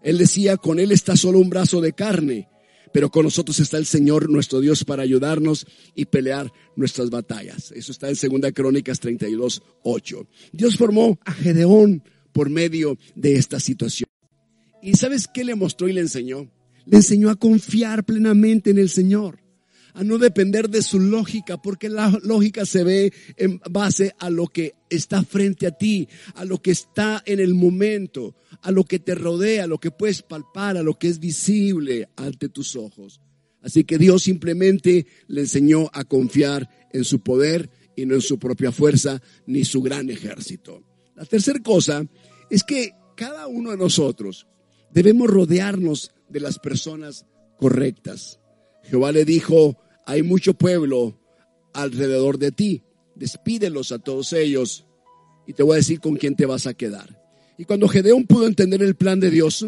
Él 0.03 0.19
decía, 0.19 0.57
con 0.57 0.79
Él 0.79 0.93
está 0.93 1.17
solo 1.17 1.39
un 1.39 1.51
brazo 1.51 1.81
de 1.81 1.93
carne, 1.93 2.49
pero 2.93 3.11
con 3.11 3.25
nosotros 3.25 3.59
está 3.61 3.77
el 3.77 3.87
Señor 3.87 4.31
nuestro 4.31 4.61
Dios 4.61 4.85
para 4.85 5.03
ayudarnos 5.03 5.67
y 5.95 6.07
pelear 6.07 6.53
nuestras 6.77 7.11
batallas. 7.11 7.73
Eso 7.73 7.93
está 7.93 8.09
en 8.09 8.17
2 8.17 8.53
Crónicas 8.55 9.01
32, 9.01 9.63
8. 9.83 10.27
Dios 10.53 10.77
formó 10.77 11.19
a 11.25 11.33
Gedeón 11.33 12.03
por 12.33 12.51
medio 12.51 12.99
de 13.15 13.37
esta 13.37 13.61
situación. 13.61 14.09
¿Y 14.83 14.95
sabes 14.95 15.27
qué 15.27 15.45
le 15.45 15.55
mostró 15.55 15.89
y 15.89 15.93
le 15.93 16.03
enseñó? 16.03 16.51
Le 16.85 16.99
enseñó 16.99 17.31
a 17.31 17.37
confiar 17.37 18.05
plenamente 18.05 18.71
en 18.71 18.79
el 18.79 18.89
Señor 18.89 19.46
a 19.97 20.05
no 20.05 20.19
depender 20.19 20.69
de 20.69 20.83
su 20.83 21.01
lógica, 21.01 21.57
porque 21.57 21.89
la 21.89 22.11
lógica 22.23 22.67
se 22.67 22.85
ve 22.85 23.15
en 23.39 23.59
base 23.71 24.15
a 24.19 24.29
lo 24.29 24.47
que 24.47 24.75
está 24.91 25.23
frente 25.23 25.67
a 25.67 25.71
ti, 25.71 26.07
a 26.35 26.45
lo 26.45 26.61
que 26.61 26.71
está 26.71 27.23
en 27.25 27.41
el 27.41 27.55
momento, 27.55 28.37
a 28.61 28.71
lo 28.71 28.85
que 28.85 28.99
te 28.99 29.15
rodea, 29.15 29.65
a 29.65 29.67
lo 29.67 29.79
que 29.79 29.91
puedes 29.91 30.21
palpar, 30.21 30.77
a 30.77 30.83
lo 30.83 30.99
que 30.99 31.09
es 31.09 31.19
visible 31.19 32.11
ante 32.15 32.51
tus 32.51 32.77
ojos. 32.77 33.23
Así 33.63 33.85
que 33.85 33.97
Dios 33.97 34.25
simplemente 34.25 35.07
le 35.29 35.41
enseñó 35.41 35.91
a 35.95 36.05
confiar 36.05 36.69
en 36.93 37.03
su 37.03 37.21
poder 37.21 37.71
y 37.97 38.05
no 38.05 38.17
en 38.17 38.21
su 38.21 38.39
propia 38.39 38.73
fuerza 38.73 39.23
ni 39.47 39.65
su 39.65 39.81
gran 39.81 40.11
ejército. 40.11 40.83
La 41.15 41.25
tercera 41.25 41.61
cosa 41.61 42.07
es 42.51 42.65
que 42.65 42.91
cada 43.17 43.47
uno 43.47 43.71
de 43.71 43.79
nosotros 43.79 44.47
debemos 44.93 45.31
rodearnos 45.31 46.13
de 46.29 46.41
las 46.41 46.59
personas 46.59 47.25
correctas. 47.57 48.41
Jehová 48.85 49.11
le 49.11 49.25
dijo 49.25 49.79
hay 50.07 50.23
mucho 50.23 50.55
pueblo 50.55 51.19
alrededor 51.75 52.39
de 52.39 52.53
ti. 52.53 52.83
Despídelos 53.15 53.93
a 53.93 53.99
todos 53.99 54.33
ellos 54.33 54.87
y 55.47 55.53
te 55.53 55.63
voy 55.63 55.75
a 55.75 55.77
decir 55.77 56.01
con 56.01 56.17
quién 56.17 56.37
te 56.37 56.47
vas 56.47 56.67
a 56.67 56.75
quedar. 56.75 57.23
Y 57.59 57.65
cuando 57.65 57.89
Gedeón 57.89 58.27
pudo 58.27 58.47
entender 58.47 58.83
el 58.83 58.95
plan 58.95 59.21
de 59.21 59.31
Dios, 59.31 59.67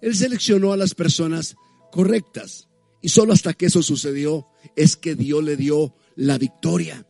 él 0.00 0.14
seleccionó 0.14 0.72
a 0.72 0.76
las 0.76 0.94
personas 0.94 1.56
correctas. 1.90 2.68
Y 3.00 3.10
solo 3.10 3.32
hasta 3.32 3.54
que 3.54 3.66
eso 3.66 3.82
sucedió 3.82 4.46
es 4.74 4.96
que 4.96 5.14
Dios 5.14 5.44
le 5.44 5.56
dio 5.56 5.94
la 6.16 6.38
victoria. 6.38 7.06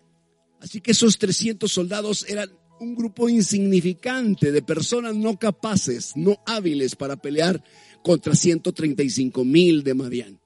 Así 0.61 0.81
que 0.81 0.91
esos 0.91 1.19
300 1.19 1.71
soldados 1.71 2.27
eran 2.29 2.51
un 2.81 2.95
grupo 2.95 3.29
insignificante 3.29 4.53
de 4.53 4.63
personas 4.63 5.17
no 5.17 5.39
capaces, 5.39 6.13
no 6.17 6.37
hábiles 6.47 6.95
para 6.97 7.17
pelear 7.17 7.63
contra 8.03 8.35
135 8.35 9.45
mil 9.45 9.83
de 9.83 9.95
Madián. 9.95 10.41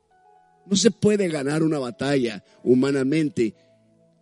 No 0.67 0.77
se 0.77 0.91
puede 0.91 1.29
ganar 1.29 1.63
una 1.63 1.79
batalla 1.79 2.45
humanamente 2.63 3.55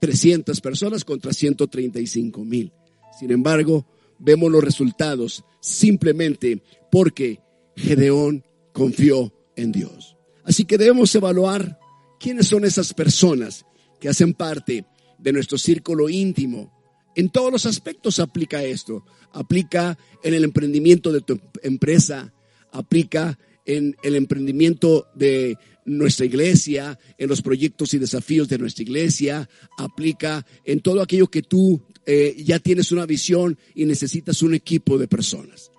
300 0.01 0.61
personas 0.61 1.05
contra 1.05 1.33
135 1.33 2.45
mil. 2.45 2.73
Sin 3.19 3.31
embargo, 3.31 3.87
vemos 4.19 4.51
los 4.51 4.65
resultados 4.65 5.45
simplemente 5.61 6.63
porque 6.91 7.41
Gedeón 7.77 8.45
confió 8.73 9.33
en 9.57 9.73
Dios. 9.73 10.17
Así 10.45 10.65
que 10.65 10.79
debemos 10.79 11.15
evaluar 11.15 11.79
quiénes 12.19 12.49
son 12.49 12.65
esas 12.65 12.95
personas 12.95 13.65
que 14.01 14.09
hacen 14.09 14.35
parte 14.35 14.87
de 15.19 15.33
nuestro 15.33 15.59
círculo 15.59 16.09
íntimo. 16.09 16.73
En 17.15 17.29
todos 17.29 17.53
los 17.53 17.67
aspectos 17.67 18.19
aplica 18.19 18.63
esto. 18.63 19.05
Aplica 19.33 19.99
en 20.23 20.35
el 20.35 20.45
emprendimiento 20.45 21.13
de 21.13 21.21
tu 21.21 21.41
empresa, 21.63 22.33
aplica 22.73 23.39
en 23.65 23.97
el 24.03 24.17
emprendimiento 24.17 25.07
de 25.15 25.57
nuestra 25.85 26.27
iglesia, 26.27 26.99
en 27.19 27.29
los 27.29 27.43
proyectos 27.43 27.95
y 27.95 27.99
desafíos 27.99 28.49
de 28.49 28.59
nuestra 28.59 28.83
iglesia, 28.83 29.49
aplica 29.79 30.47
en 30.65 30.81
todo 30.81 31.03
aquello 31.03 31.29
que 31.29 31.43
tú 31.43 31.83
eh, 32.07 32.37
ya 32.45 32.59
tienes 32.59 32.93
una 32.93 33.07
visión 33.07 33.59
y 33.75 33.85
necesitas 33.85 34.43
un 34.43 34.55
equipo 34.55 34.99
de 34.99 35.09
personas. 35.09 35.71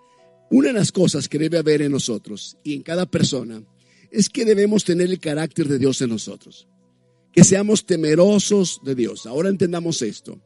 Una 0.50 0.68
de 0.68 0.74
las 0.74 0.92
cosas 0.92 1.30
que 1.30 1.40
debe 1.40 1.58
haber 1.58 1.82
en 1.82 1.92
nosotros 1.92 2.58
y 2.64 2.74
en 2.74 2.84
cada 2.84 3.06
persona 3.06 3.64
es 4.12 4.30
que 4.30 4.44
debemos 4.46 4.84
tener 4.84 5.10
el 5.10 5.20
carácter 5.20 5.68
de 5.68 5.80
Dios 5.80 6.02
en 6.02 6.10
nosotros. 6.10 6.68
Que 7.32 7.46
seamos 7.46 7.86
temerosos 7.86 8.82
de 8.84 8.94
Dios. 8.94 9.26
Ahora 9.26 9.48
entendamos 9.48 10.02
esto. 10.02 10.42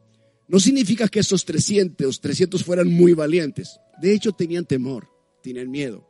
No 0.48 0.60
significa 0.60 1.08
que 1.08 1.18
esos 1.18 1.44
300, 1.44 2.20
300 2.20 2.62
fueran 2.62 2.88
muy 2.88 3.14
valientes. 3.14 3.80
De 4.00 4.14
hecho, 4.14 4.30
tenían 4.30 4.64
temor, 4.64 5.08
tenían 5.42 5.70
miedo. 5.70 6.08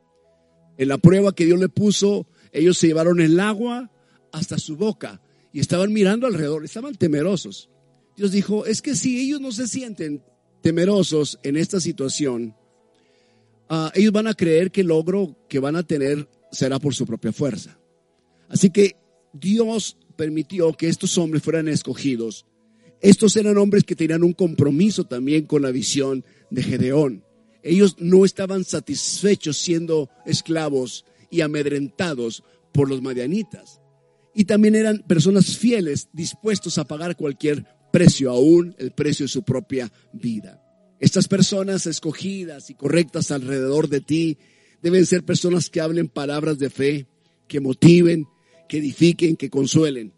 En 0.77 0.89
la 0.89 0.99
prueba 0.99 1.35
que 1.35 1.47
Dios 1.47 1.59
le 1.59 1.71
puso, 1.71 2.27
ellos 2.57 2.79
se 2.79 2.89
llevaron 2.89 3.21
el 3.21 3.39
agua 3.39 3.91
hasta 4.33 4.59
su 4.59 4.77
boca 4.77 5.21
y 5.53 5.61
estaban 5.61 5.93
mirando 5.93 6.27
alrededor, 6.27 6.65
estaban 6.65 6.95
temerosos. 6.95 7.71
Dios 8.17 8.33
dijo, 8.33 8.67
es 8.67 8.83
que 8.83 8.95
si 8.95 9.21
ellos 9.21 9.41
no 9.41 9.53
se 9.53 9.69
sienten 9.69 10.23
temerosos 10.63 11.39
en 11.43 11.57
esta 11.57 11.81
situación, 11.81 12.55
uh, 13.71 13.89
ellos 13.95 14.13
van 14.13 14.27
a 14.27 14.35
creer 14.35 14.71
que 14.71 14.81
el 14.81 14.89
logro 14.89 15.37
que 15.49 15.59
van 15.59 15.77
a 15.77 15.83
tener 15.83 16.29
será 16.51 16.79
por 16.79 16.95
su 16.95 17.07
propia 17.07 17.33
fuerza. 17.33 17.79
Así 18.49 18.71
que 18.71 18.97
Dios 19.33 19.97
permitió 20.17 20.73
que 20.73 20.89
estos 20.89 21.17
hombres 21.19 21.43
fueran 21.43 21.69
escogidos. 21.69 22.47
Estos 23.01 23.37
eran 23.37 23.59
hombres 23.59 23.85
que 23.85 23.97
tenían 23.97 24.25
un 24.25 24.33
compromiso 24.33 25.05
también 25.05 25.45
con 25.45 25.63
la 25.63 25.71
visión 25.71 26.25
de 26.51 26.63
Gedeón. 26.63 27.25
Ellos 27.63 27.97
no 27.99 28.25
estaban 28.25 28.65
satisfechos 28.65 29.59
siendo 29.59 30.09
esclavos 30.25 31.05
y 31.31 31.41
amedrentados 31.41 32.43
por 32.73 32.89
los 32.89 33.03
madianitas. 33.03 33.81
Y 34.35 34.45
también 34.45 34.75
eran 34.75 35.03
personas 35.07 35.57
fieles, 35.57 36.09
dispuestos 36.13 36.79
a 36.79 36.85
pagar 36.85 37.17
cualquier 37.17 37.65
precio, 37.93 38.31
aún 38.31 38.75
el 38.79 38.93
precio 38.93 39.25
de 39.25 39.29
su 39.29 39.43
propia 39.43 39.91
vida. 40.13 40.63
Estas 41.01 41.29
personas 41.29 41.87
escogidas 41.87 42.71
y 42.71 42.75
correctas 42.75 43.31
alrededor 43.31 43.89
de 43.89 44.01
ti 44.01 44.39
deben 44.83 45.07
ser 45.07 45.25
personas 45.25 45.71
que 45.71 45.81
hablen 45.81 46.09
palabras 46.09 46.59
de 46.59 46.71
fe, 46.71 47.07
que 47.49 47.61
motiven, 47.61 48.27
que 48.69 48.79
edifiquen, 48.79 49.37
que 49.37 49.51
consuelen 49.51 50.13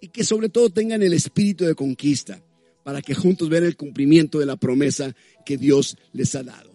y 0.00 0.08
que 0.08 0.24
sobre 0.24 0.48
todo 0.48 0.70
tengan 0.70 1.02
el 1.02 1.12
espíritu 1.12 1.64
de 1.64 1.74
conquista 1.74 2.42
para 2.82 3.00
que 3.00 3.14
juntos 3.14 3.48
vean 3.48 3.64
el 3.64 3.76
cumplimiento 3.76 4.38
de 4.38 4.46
la 4.46 4.56
promesa 4.56 5.14
que 5.46 5.56
Dios 5.56 5.96
les 6.12 6.34
ha 6.34 6.42
dado. 6.42 6.73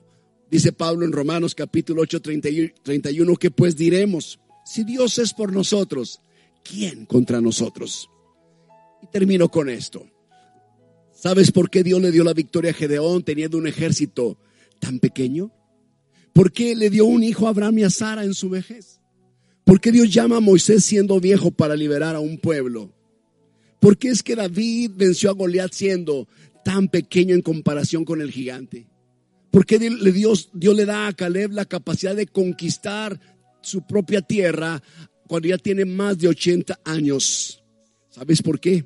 Dice 0.50 0.72
Pablo 0.72 1.06
en 1.06 1.12
Romanos 1.12 1.53
capítulo 1.53 2.01
8, 2.01 2.22
31, 2.22 3.36
que 3.36 3.51
pues 3.51 3.75
diremos, 3.75 4.39
si 4.65 4.84
Dios 4.84 5.20
es 5.20 5.34
por 5.34 5.53
nosotros, 5.53 6.22
¿quién 6.63 7.06
contra 7.06 7.39
nosotros? 7.39 8.10
Y 9.03 9.08
termino 9.08 9.50
con 9.50 9.70
esto. 9.70 10.08
¿Sabes 11.13 11.51
por 11.51 11.70
qué 11.70 11.84
Dios 11.84 12.01
le 12.01 12.12
dio 12.12 12.24
la 12.24 12.34
victoria 12.34 12.72
a 12.72 12.74
Gedeón 12.74 13.24
teniendo 13.24 13.58
un 13.58 13.68
ejército 13.68 14.39
tan 14.79 15.00
pequeño? 15.00 15.51
¿Por 16.34 16.51
qué 16.51 16.75
le 16.75 16.89
dio 16.89 17.06
un 17.06 17.24
hijo 17.24 17.46
a 17.46 17.50
Abraham 17.50 17.79
y 17.79 17.84
a 17.84 17.89
Sara 17.89 18.24
en 18.24 18.34
su 18.34 18.50
vejez? 18.50 19.00
¿Por 19.65 19.79
qué 19.79 19.91
Dios 19.91 20.12
llama 20.12 20.38
a 20.38 20.41
Moisés 20.41 20.84
siendo 20.84 21.20
viejo 21.20 21.51
para 21.51 21.75
liberar 21.75 22.15
a 22.15 22.20
un 22.20 22.39
pueblo? 22.39 22.91
¿Por 23.79 23.98
qué 23.98 24.10
es 24.10 24.24
que 24.24 24.36
David 24.36 24.91
venció 24.96 25.29
a 25.29 25.34
Goliat 25.34 25.74
siendo 25.74 26.27
tan 26.65 26.88
pequeño 26.88 27.36
en 27.36 27.41
comparación 27.41 28.03
con 28.03 28.22
el 28.22 28.32
gigante? 28.32 28.88
¿Por 29.51 29.65
qué 29.65 29.79
Dios, 29.79 30.50
Dios 30.53 30.75
le 30.75 30.86
da 30.86 31.08
a 31.08 31.13
Caleb 31.13 31.51
la 31.51 31.65
capacidad 31.65 32.15
de 32.15 32.27
conquistar 32.27 33.20
su 33.62 33.86
propia 33.86 34.22
tierra 34.22 34.82
cuando 35.27 35.48
ya 35.48 35.58
tiene 35.58 35.86
más 35.86 36.18
de 36.20 36.27
80 36.27 36.79
años? 36.86 37.63
¿Sabes 38.10 38.41
por 38.41 38.60
qué? 38.60 38.86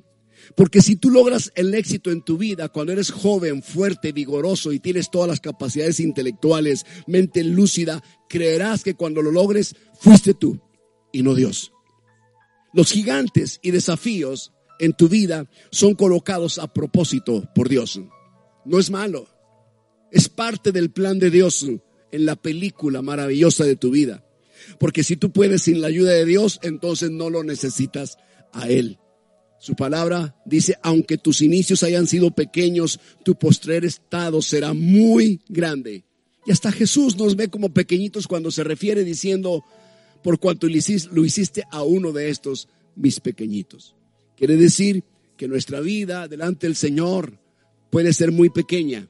Porque 0.55 0.82
si 0.82 0.96
tú 0.96 1.10
logras 1.10 1.51
el 1.55 1.74
éxito 1.74 2.12
en 2.12 2.22
tu 2.22 2.38
vida 2.38 2.70
cuando 2.70 2.91
eres 2.91 3.12
joven, 3.12 3.63
fuerte, 3.63 4.12
vigoroso 4.12 4.72
y 4.72 4.79
tienes 4.79 5.10
todas 5.10 5.27
las 5.27 5.39
capacidades 5.39 6.00
intelectuales, 6.00 6.86
mente 7.08 7.43
lúcida, 7.43 8.03
creerás 8.29 8.84
que 8.84 8.96
cuando 8.96 9.22
lo 9.22 9.32
logres 9.32 9.75
fuiste 10.00 10.34
tú 10.34 10.60
y 11.12 11.24
no 11.24 11.36
Dios. 11.36 11.72
Los 12.74 12.91
gigantes 12.91 13.60
y 13.62 13.72
desafíos 13.72 14.51
en 14.79 14.93
tu 14.93 15.08
vida 15.08 15.50
son 15.72 15.96
colocados 15.96 16.58
a 16.60 16.74
propósito 16.74 17.48
por 17.53 17.70
Dios. 17.70 18.00
No 18.65 18.79
es 18.79 18.89
malo. 18.89 19.27
Es 20.13 20.29
parte 20.29 20.72
del 20.72 20.91
plan 20.91 21.17
de 21.17 21.32
Dios 21.32 21.65
en 22.12 22.25
la 22.25 22.36
película 22.36 23.01
maravillosa 23.01 23.65
de 23.65 23.75
tu 23.75 23.89
vida. 23.89 24.24
Porque 24.79 25.03
si 25.03 25.17
tú 25.17 25.32
puedes 25.32 25.63
sin 25.63 25.82
la 25.82 25.88
ayuda 25.88 26.12
de 26.12 26.24
Dios, 26.24 26.60
entonces 26.62 27.10
no 27.10 27.32
lo 27.32 27.43
necesitas 27.43 28.20
a 28.51 28.70
Él. 28.70 29.00
Su 29.60 29.75
palabra 29.75 30.36
dice, 30.46 30.77
aunque 30.84 31.17
tus 31.17 31.41
inicios 31.41 31.82
hayan 31.82 32.05
sido 32.05 32.29
pequeños, 32.29 33.00
tu 33.25 33.34
postrer 33.34 33.86
estado 33.86 34.43
será 34.43 34.75
muy 34.75 35.41
grande. 35.50 36.03
Y 36.46 36.51
hasta 36.51 36.72
Jesús 36.72 37.17
nos 37.17 37.36
ve 37.36 37.48
como 37.48 37.74
pequeñitos 37.74 38.27
cuando 38.27 38.51
se 38.51 38.63
refiere 38.63 39.03
diciendo, 39.03 39.65
por 40.22 40.38
cuanto 40.39 40.67
lo 40.67 41.25
hiciste 41.25 41.63
a 41.72 41.82
uno 41.82 42.12
de 42.12 42.29
estos, 42.29 42.67
mis 42.96 43.20
pequeñitos. 43.20 43.96
Quiere 44.38 44.58
decir 44.58 45.03
que 45.38 45.48
nuestra 45.48 45.79
vida 45.79 46.27
delante 46.27 46.67
del 46.67 46.75
Señor 46.75 47.39
puede 47.89 48.13
ser 48.13 48.32
muy 48.32 48.51
pequeña, 48.51 49.08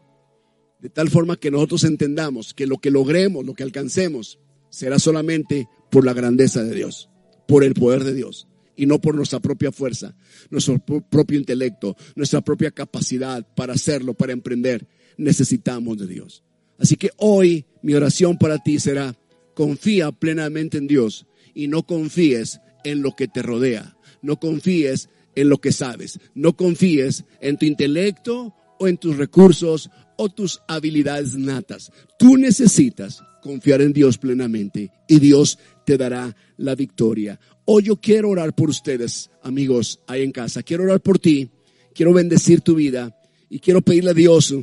de 0.83 0.89
tal 0.89 1.09
forma 1.09 1.37
que 1.37 1.49
nosotros 1.49 1.85
entendamos 1.85 2.53
que 2.53 2.67
lo 2.67 2.77
que 2.77 2.91
logremos, 2.91 3.45
lo 3.45 3.53
que 3.53 3.63
alcancemos, 3.63 4.37
será 4.69 4.99
solamente 4.99 5.69
por 5.89 6.05
la 6.05 6.11
grandeza 6.11 6.61
de 6.61 6.75
Dios, 6.75 7.09
por 7.47 7.63
el 7.63 7.73
poder 7.73 8.03
de 8.03 8.13
Dios 8.13 8.49
y 8.75 8.85
no 8.85 8.99
por 8.99 9.15
nuestra 9.15 9.39
propia 9.39 9.71
fuerza, 9.71 10.13
nuestro 10.49 10.79
propio 10.79 11.39
intelecto, 11.39 11.95
nuestra 12.15 12.41
propia 12.41 12.71
capacidad 12.71 13.47
para 13.55 13.73
hacerlo, 13.73 14.13
para 14.13 14.33
emprender. 14.33 14.85
Necesitamos 15.15 15.99
de 15.99 16.07
Dios. 16.07 16.43
Así 16.77 16.97
que 16.97 17.11
hoy 17.15 17.65
mi 17.81 17.93
oración 17.93 18.37
para 18.37 18.57
ti 18.57 18.77
será, 18.77 19.17
confía 19.53 20.11
plenamente 20.11 20.79
en 20.79 20.87
Dios 20.87 21.27
y 21.53 21.69
no 21.69 21.83
confíes 21.83 22.59
en 22.83 23.01
lo 23.01 23.15
que 23.15 23.29
te 23.29 23.41
rodea. 23.41 23.95
No 24.21 24.37
confíes 24.37 25.07
en 25.35 25.47
lo 25.47 25.59
que 25.59 25.71
sabes. 25.71 26.19
No 26.35 26.57
confíes 26.57 27.23
en 27.39 27.57
tu 27.57 27.65
intelecto 27.65 28.53
o 28.79 28.87
en 28.87 28.97
tus 28.97 29.17
recursos 29.17 29.89
tus 30.29 30.61
habilidades 30.67 31.35
natas. 31.35 31.91
Tú 32.17 32.37
necesitas 32.37 33.21
confiar 33.41 33.81
en 33.81 33.93
Dios 33.93 34.17
plenamente 34.17 34.91
y 35.07 35.19
Dios 35.19 35.59
te 35.85 35.97
dará 35.97 36.35
la 36.57 36.75
victoria. 36.75 37.39
Hoy 37.65 37.83
yo 37.83 37.97
quiero 37.97 38.29
orar 38.29 38.53
por 38.53 38.69
ustedes, 38.69 39.29
amigos, 39.41 39.99
ahí 40.07 40.23
en 40.23 40.31
casa. 40.31 40.63
Quiero 40.63 40.83
orar 40.83 41.01
por 41.01 41.19
ti, 41.19 41.49
quiero 41.93 42.13
bendecir 42.13 42.61
tu 42.61 42.75
vida 42.75 43.15
y 43.49 43.59
quiero 43.59 43.81
pedirle 43.81 44.11
a 44.11 44.15
Dios 44.15 44.55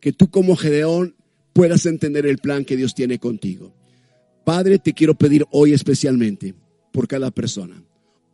que 0.00 0.12
tú 0.12 0.30
como 0.30 0.56
Gedeón 0.56 1.16
puedas 1.52 1.86
entender 1.86 2.26
el 2.26 2.38
plan 2.38 2.64
que 2.64 2.76
Dios 2.76 2.94
tiene 2.94 3.18
contigo. 3.18 3.74
Padre, 4.44 4.78
te 4.78 4.92
quiero 4.92 5.14
pedir 5.14 5.44
hoy 5.50 5.72
especialmente 5.72 6.54
por 6.92 7.06
cada 7.06 7.30
persona. 7.30 7.82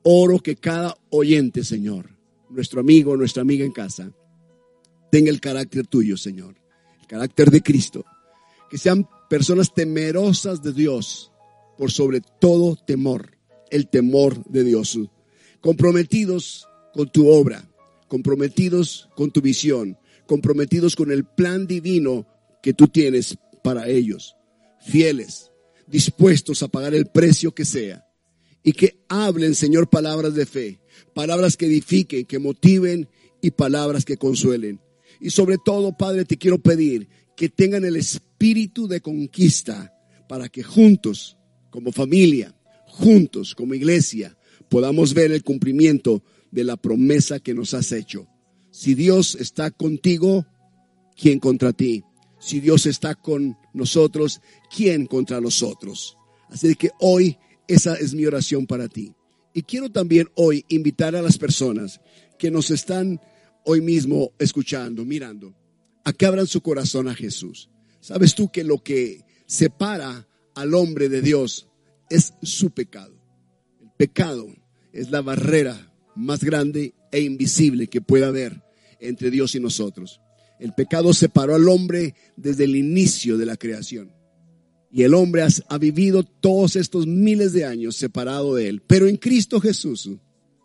Oro 0.02 0.38
que 0.38 0.56
cada 0.56 0.96
oyente, 1.10 1.64
Señor, 1.64 2.10
nuestro 2.48 2.80
amigo, 2.80 3.16
nuestra 3.16 3.42
amiga 3.42 3.64
en 3.64 3.72
casa, 3.72 4.12
tenga 5.10 5.30
el 5.30 5.40
carácter 5.40 5.86
tuyo, 5.86 6.16
Señor, 6.16 6.56
el 7.00 7.06
carácter 7.06 7.50
de 7.50 7.62
Cristo. 7.62 8.04
Que 8.70 8.78
sean 8.78 9.08
personas 9.28 9.72
temerosas 9.72 10.62
de 10.62 10.72
Dios 10.72 11.32
por 11.76 11.90
sobre 11.90 12.20
todo 12.40 12.76
temor, 12.76 13.36
el 13.70 13.88
temor 13.88 14.44
de 14.44 14.64
Dios. 14.64 14.98
Comprometidos 15.60 16.66
con 16.92 17.10
tu 17.10 17.28
obra, 17.28 17.68
comprometidos 18.08 19.08
con 19.14 19.30
tu 19.30 19.40
visión, 19.40 19.98
comprometidos 20.26 20.96
con 20.96 21.10
el 21.10 21.24
plan 21.24 21.66
divino 21.66 22.26
que 22.62 22.74
tú 22.74 22.88
tienes 22.88 23.38
para 23.62 23.88
ellos. 23.88 24.36
Fieles, 24.80 25.50
dispuestos 25.86 26.62
a 26.62 26.68
pagar 26.68 26.94
el 26.94 27.06
precio 27.06 27.54
que 27.54 27.64
sea 27.64 28.04
y 28.62 28.72
que 28.72 29.04
hablen, 29.08 29.54
Señor, 29.54 29.88
palabras 29.88 30.34
de 30.34 30.46
fe, 30.46 30.80
palabras 31.14 31.56
que 31.56 31.66
edifiquen, 31.66 32.26
que 32.26 32.38
motiven 32.38 33.08
y 33.40 33.52
palabras 33.52 34.04
que 34.04 34.16
consuelen. 34.16 34.80
Y 35.20 35.30
sobre 35.30 35.56
todo, 35.64 35.96
Padre, 35.96 36.24
te 36.24 36.36
quiero 36.36 36.58
pedir 36.58 37.08
que 37.36 37.48
tengan 37.48 37.84
el 37.84 37.96
espíritu 37.96 38.88
de 38.88 39.00
conquista 39.00 39.92
para 40.28 40.48
que 40.48 40.62
juntos, 40.62 41.36
como 41.70 41.92
familia, 41.92 42.54
juntos, 42.86 43.54
como 43.54 43.74
iglesia, 43.74 44.36
podamos 44.68 45.14
ver 45.14 45.32
el 45.32 45.42
cumplimiento 45.42 46.22
de 46.50 46.64
la 46.64 46.76
promesa 46.76 47.40
que 47.40 47.54
nos 47.54 47.74
has 47.74 47.92
hecho. 47.92 48.26
Si 48.70 48.94
Dios 48.94 49.34
está 49.34 49.70
contigo, 49.70 50.46
¿quién 51.16 51.38
contra 51.38 51.72
ti? 51.72 52.04
Si 52.38 52.60
Dios 52.60 52.86
está 52.86 53.14
con 53.14 53.56
nosotros, 53.72 54.40
¿quién 54.74 55.06
contra 55.06 55.40
nosotros? 55.40 56.16
Así 56.48 56.74
que 56.74 56.90
hoy 57.00 57.36
esa 57.66 57.94
es 57.94 58.14
mi 58.14 58.24
oración 58.24 58.66
para 58.66 58.88
ti. 58.88 59.12
Y 59.54 59.62
quiero 59.62 59.90
también 59.90 60.28
hoy 60.34 60.64
invitar 60.68 61.16
a 61.16 61.22
las 61.22 61.38
personas 61.38 62.00
que 62.38 62.50
nos 62.50 62.70
están 62.70 63.20
hoy 63.70 63.82
mismo 63.82 64.32
escuchando, 64.38 65.04
mirando, 65.04 65.54
a 66.02 66.14
que 66.14 66.24
abran 66.24 66.46
su 66.46 66.62
corazón 66.62 67.06
a 67.06 67.14
Jesús. 67.14 67.68
Sabes 68.00 68.34
tú 68.34 68.50
que 68.50 68.64
lo 68.64 68.82
que 68.82 69.26
separa 69.44 70.26
al 70.54 70.72
hombre 70.72 71.10
de 71.10 71.20
Dios 71.20 71.68
es 72.08 72.32
su 72.42 72.70
pecado. 72.70 73.14
El 73.82 73.90
pecado 73.98 74.46
es 74.94 75.10
la 75.10 75.20
barrera 75.20 75.92
más 76.16 76.42
grande 76.42 76.94
e 77.12 77.20
invisible 77.20 77.88
que 77.88 78.00
pueda 78.00 78.28
haber 78.28 78.62
entre 79.00 79.30
Dios 79.30 79.54
y 79.54 79.60
nosotros. 79.60 80.22
El 80.58 80.72
pecado 80.72 81.12
separó 81.12 81.54
al 81.54 81.68
hombre 81.68 82.14
desde 82.38 82.64
el 82.64 82.74
inicio 82.74 83.36
de 83.36 83.44
la 83.44 83.58
creación. 83.58 84.14
Y 84.90 85.02
el 85.02 85.12
hombre 85.12 85.42
ha, 85.42 85.76
vivido 85.78 86.22
todos 86.22 86.74
estos 86.74 87.06
miles 87.06 87.52
de 87.52 87.66
años 87.66 87.96
separado 87.96 88.54
de 88.54 88.70
él. 88.70 88.82
Pero 88.86 89.06
en 89.06 89.18
Cristo 89.18 89.60
Jesús 89.60 90.08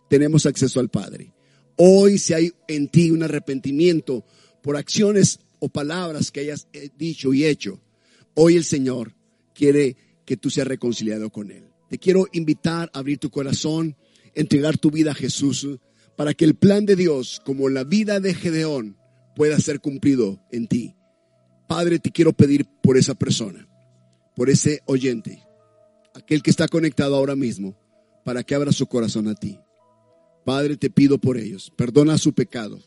tenemos 0.10 0.46
acceso 0.46 0.80
al 0.80 0.88
Padre. 0.88 1.33
Hoy 1.78 2.18
si 2.18 2.34
hay 2.34 2.52
en 2.68 2.88
ti 2.88 3.12
un 3.12 3.24
arrepentimiento 3.24 4.24
por 4.62 4.78
acciones 4.78 5.40
o 5.60 5.70
palabras 5.70 6.32
que 6.32 6.42
hayas 6.42 6.68
eh, 6.74 6.90
dicho 6.98 7.34
y 7.34 7.46
hecho, 7.46 7.80
hoy 8.36 8.56
el 8.56 8.64
Señor 8.64 9.14
quiere 9.54 9.98
que 10.26 10.38
tú 10.38 10.50
seas 10.50 10.68
reconciliado 10.68 11.30
con 11.30 11.52
Él. 11.52 11.66
Te 11.90 11.98
quiero 11.98 12.28
invitar 12.32 12.90
a 12.94 13.00
abrir 13.00 13.18
tu 13.18 13.30
corazón, 13.30 13.96
entregar 14.34 14.78
tu 14.78 14.92
vida 14.92 15.12
a 15.12 15.16
Jesús, 15.16 15.68
para 16.16 16.34
que 16.34 16.46
el 16.46 16.56
plan 16.56 16.86
de 16.86 16.96
Dios, 16.96 17.42
como 17.44 17.70
la 17.70 17.84
vida 17.84 18.20
de 18.20 18.34
Gedeón, 18.34 18.98
pueda 19.36 19.60
ser 19.60 19.80
cumplido 19.80 20.40
en 20.52 20.68
ti. 20.68 20.96
Padre, 21.68 22.00
te 22.00 22.12
quiero 22.12 22.34
pedir 22.34 22.66
por 22.82 22.98
esa 22.98 23.16
persona 23.16 23.68
por 24.36 24.50
ese 24.50 24.82
oyente, 24.86 25.46
aquel 26.14 26.42
que 26.42 26.50
está 26.50 26.68
conectado 26.68 27.16
ahora 27.16 27.36
mismo, 27.36 27.76
para 28.24 28.44
que 28.44 28.56
abra 28.56 28.72
su 28.72 28.88
corazón 28.88 29.28
a 29.28 29.36
ti. 29.36 29.60
Padre, 30.44 30.78
te 30.78 30.90
pido 30.90 31.18
por 31.18 31.38
ellos, 31.38 31.72
perdona 31.76 32.18
su 32.18 32.34
pecado. 32.34 32.80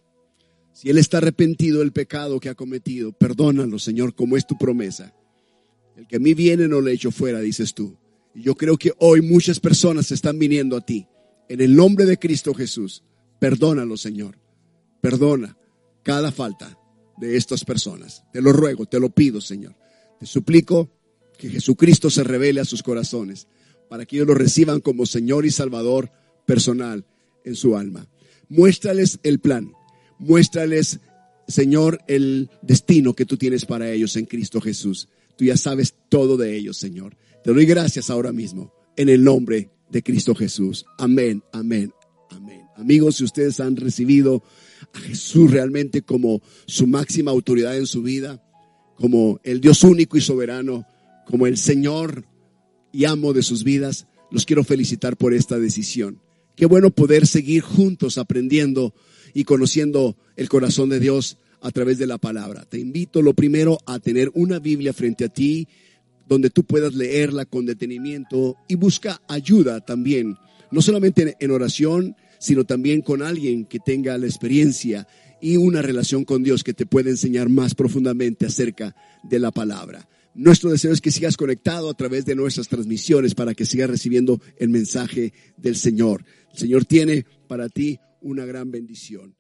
Si 0.72 0.90
él 0.90 0.98
está 0.98 1.18
arrepentido 1.18 1.78
del 1.78 1.92
pecado 1.92 2.38
que 2.38 2.50
ha 2.50 2.54
cometido, 2.54 3.12
perdónalo, 3.12 3.78
Señor, 3.78 4.14
como 4.14 4.36
es 4.36 4.46
tu 4.46 4.58
promesa. 4.58 5.14
El 5.96 6.06
que 6.06 6.16
a 6.16 6.18
mí 6.18 6.34
viene 6.34 6.68
no 6.68 6.82
le 6.82 6.92
echo 6.92 7.10
fuera, 7.10 7.40
dices 7.40 7.72
tú. 7.72 7.96
Y 8.34 8.42
yo 8.42 8.54
creo 8.54 8.76
que 8.76 8.92
hoy 8.98 9.22
muchas 9.22 9.58
personas 9.58 10.12
están 10.12 10.38
viniendo 10.38 10.76
a 10.76 10.82
ti. 10.82 11.06
En 11.48 11.62
el 11.62 11.74
nombre 11.74 12.04
de 12.04 12.18
Cristo 12.18 12.52
Jesús, 12.52 13.02
perdónalo, 13.38 13.96
Señor. 13.96 14.38
Perdona 15.00 15.56
cada 16.02 16.30
falta 16.30 16.78
de 17.16 17.38
estas 17.38 17.64
personas. 17.64 18.24
Te 18.32 18.42
lo 18.42 18.52
ruego, 18.52 18.84
te 18.84 19.00
lo 19.00 19.08
pido, 19.08 19.40
Señor. 19.40 19.74
Te 20.20 20.26
suplico 20.26 20.90
que 21.38 21.48
Jesucristo 21.48 22.10
se 22.10 22.22
revele 22.22 22.60
a 22.60 22.66
sus 22.66 22.82
corazones 22.82 23.48
para 23.88 24.04
que 24.04 24.16
ellos 24.16 24.28
lo 24.28 24.34
reciban 24.34 24.80
como 24.80 25.06
Señor 25.06 25.46
y 25.46 25.50
Salvador 25.50 26.10
personal 26.44 27.06
en 27.46 27.56
su 27.56 27.76
alma. 27.76 28.06
Muéstrales 28.48 29.18
el 29.22 29.38
plan, 29.38 29.72
muéstrales, 30.18 31.00
Señor, 31.48 32.00
el 32.06 32.50
destino 32.60 33.14
que 33.14 33.24
tú 33.24 33.38
tienes 33.38 33.64
para 33.64 33.90
ellos 33.90 34.16
en 34.16 34.26
Cristo 34.26 34.60
Jesús. 34.60 35.08
Tú 35.36 35.44
ya 35.44 35.56
sabes 35.56 35.94
todo 36.08 36.36
de 36.36 36.56
ellos, 36.56 36.76
Señor. 36.76 37.16
Te 37.42 37.52
doy 37.52 37.64
gracias 37.64 38.10
ahora 38.10 38.32
mismo, 38.32 38.72
en 38.96 39.08
el 39.08 39.24
nombre 39.24 39.70
de 39.90 40.02
Cristo 40.02 40.34
Jesús. 40.34 40.84
Amén, 40.98 41.42
amén, 41.52 41.92
amén. 42.30 42.62
Amigos, 42.76 43.16
si 43.16 43.24
ustedes 43.24 43.60
han 43.60 43.76
recibido 43.76 44.42
a 44.92 44.98
Jesús 44.98 45.50
realmente 45.50 46.02
como 46.02 46.42
su 46.66 46.86
máxima 46.86 47.30
autoridad 47.30 47.76
en 47.76 47.86
su 47.86 48.02
vida, 48.02 48.42
como 48.96 49.40
el 49.44 49.60
Dios 49.60 49.84
único 49.84 50.16
y 50.16 50.20
soberano, 50.20 50.86
como 51.26 51.46
el 51.46 51.56
Señor 51.56 52.26
y 52.92 53.04
amo 53.04 53.32
de 53.32 53.42
sus 53.42 53.62
vidas, 53.62 54.06
los 54.30 54.44
quiero 54.44 54.64
felicitar 54.64 55.16
por 55.16 55.34
esta 55.34 55.58
decisión. 55.58 56.20
Qué 56.56 56.64
bueno 56.64 56.90
poder 56.90 57.26
seguir 57.26 57.60
juntos 57.60 58.16
aprendiendo 58.16 58.94
y 59.34 59.44
conociendo 59.44 60.16
el 60.36 60.48
corazón 60.48 60.88
de 60.88 60.98
Dios 60.98 61.36
a 61.60 61.70
través 61.70 61.98
de 61.98 62.06
la 62.06 62.16
palabra. 62.16 62.64
Te 62.64 62.78
invito 62.78 63.20
lo 63.20 63.34
primero 63.34 63.78
a 63.84 63.98
tener 63.98 64.30
una 64.34 64.58
Biblia 64.58 64.94
frente 64.94 65.26
a 65.26 65.28
ti 65.28 65.68
donde 66.26 66.48
tú 66.48 66.64
puedas 66.64 66.94
leerla 66.94 67.44
con 67.44 67.66
detenimiento 67.66 68.56
y 68.68 68.74
busca 68.74 69.20
ayuda 69.28 69.80
también, 69.80 70.36
no 70.70 70.80
solamente 70.80 71.36
en 71.38 71.50
oración, 71.50 72.16
sino 72.38 72.64
también 72.64 73.02
con 73.02 73.22
alguien 73.22 73.66
que 73.66 73.78
tenga 73.78 74.16
la 74.16 74.26
experiencia 74.26 75.06
y 75.42 75.58
una 75.58 75.82
relación 75.82 76.24
con 76.24 76.42
Dios 76.42 76.64
que 76.64 76.72
te 76.72 76.86
pueda 76.86 77.10
enseñar 77.10 77.50
más 77.50 77.74
profundamente 77.74 78.46
acerca 78.46 78.96
de 79.22 79.38
la 79.38 79.50
palabra. 79.50 80.08
Nuestro 80.36 80.70
deseo 80.70 80.92
es 80.92 81.00
que 81.00 81.10
sigas 81.10 81.38
conectado 81.38 81.88
a 81.88 81.94
través 81.94 82.26
de 82.26 82.34
nuestras 82.34 82.68
transmisiones 82.68 83.34
para 83.34 83.54
que 83.54 83.64
sigas 83.64 83.88
recibiendo 83.88 84.38
el 84.58 84.68
mensaje 84.68 85.32
del 85.56 85.76
Señor. 85.76 86.26
El 86.52 86.58
Señor 86.58 86.84
tiene 86.84 87.24
para 87.48 87.70
ti 87.70 87.98
una 88.20 88.44
gran 88.44 88.70
bendición. 88.70 89.34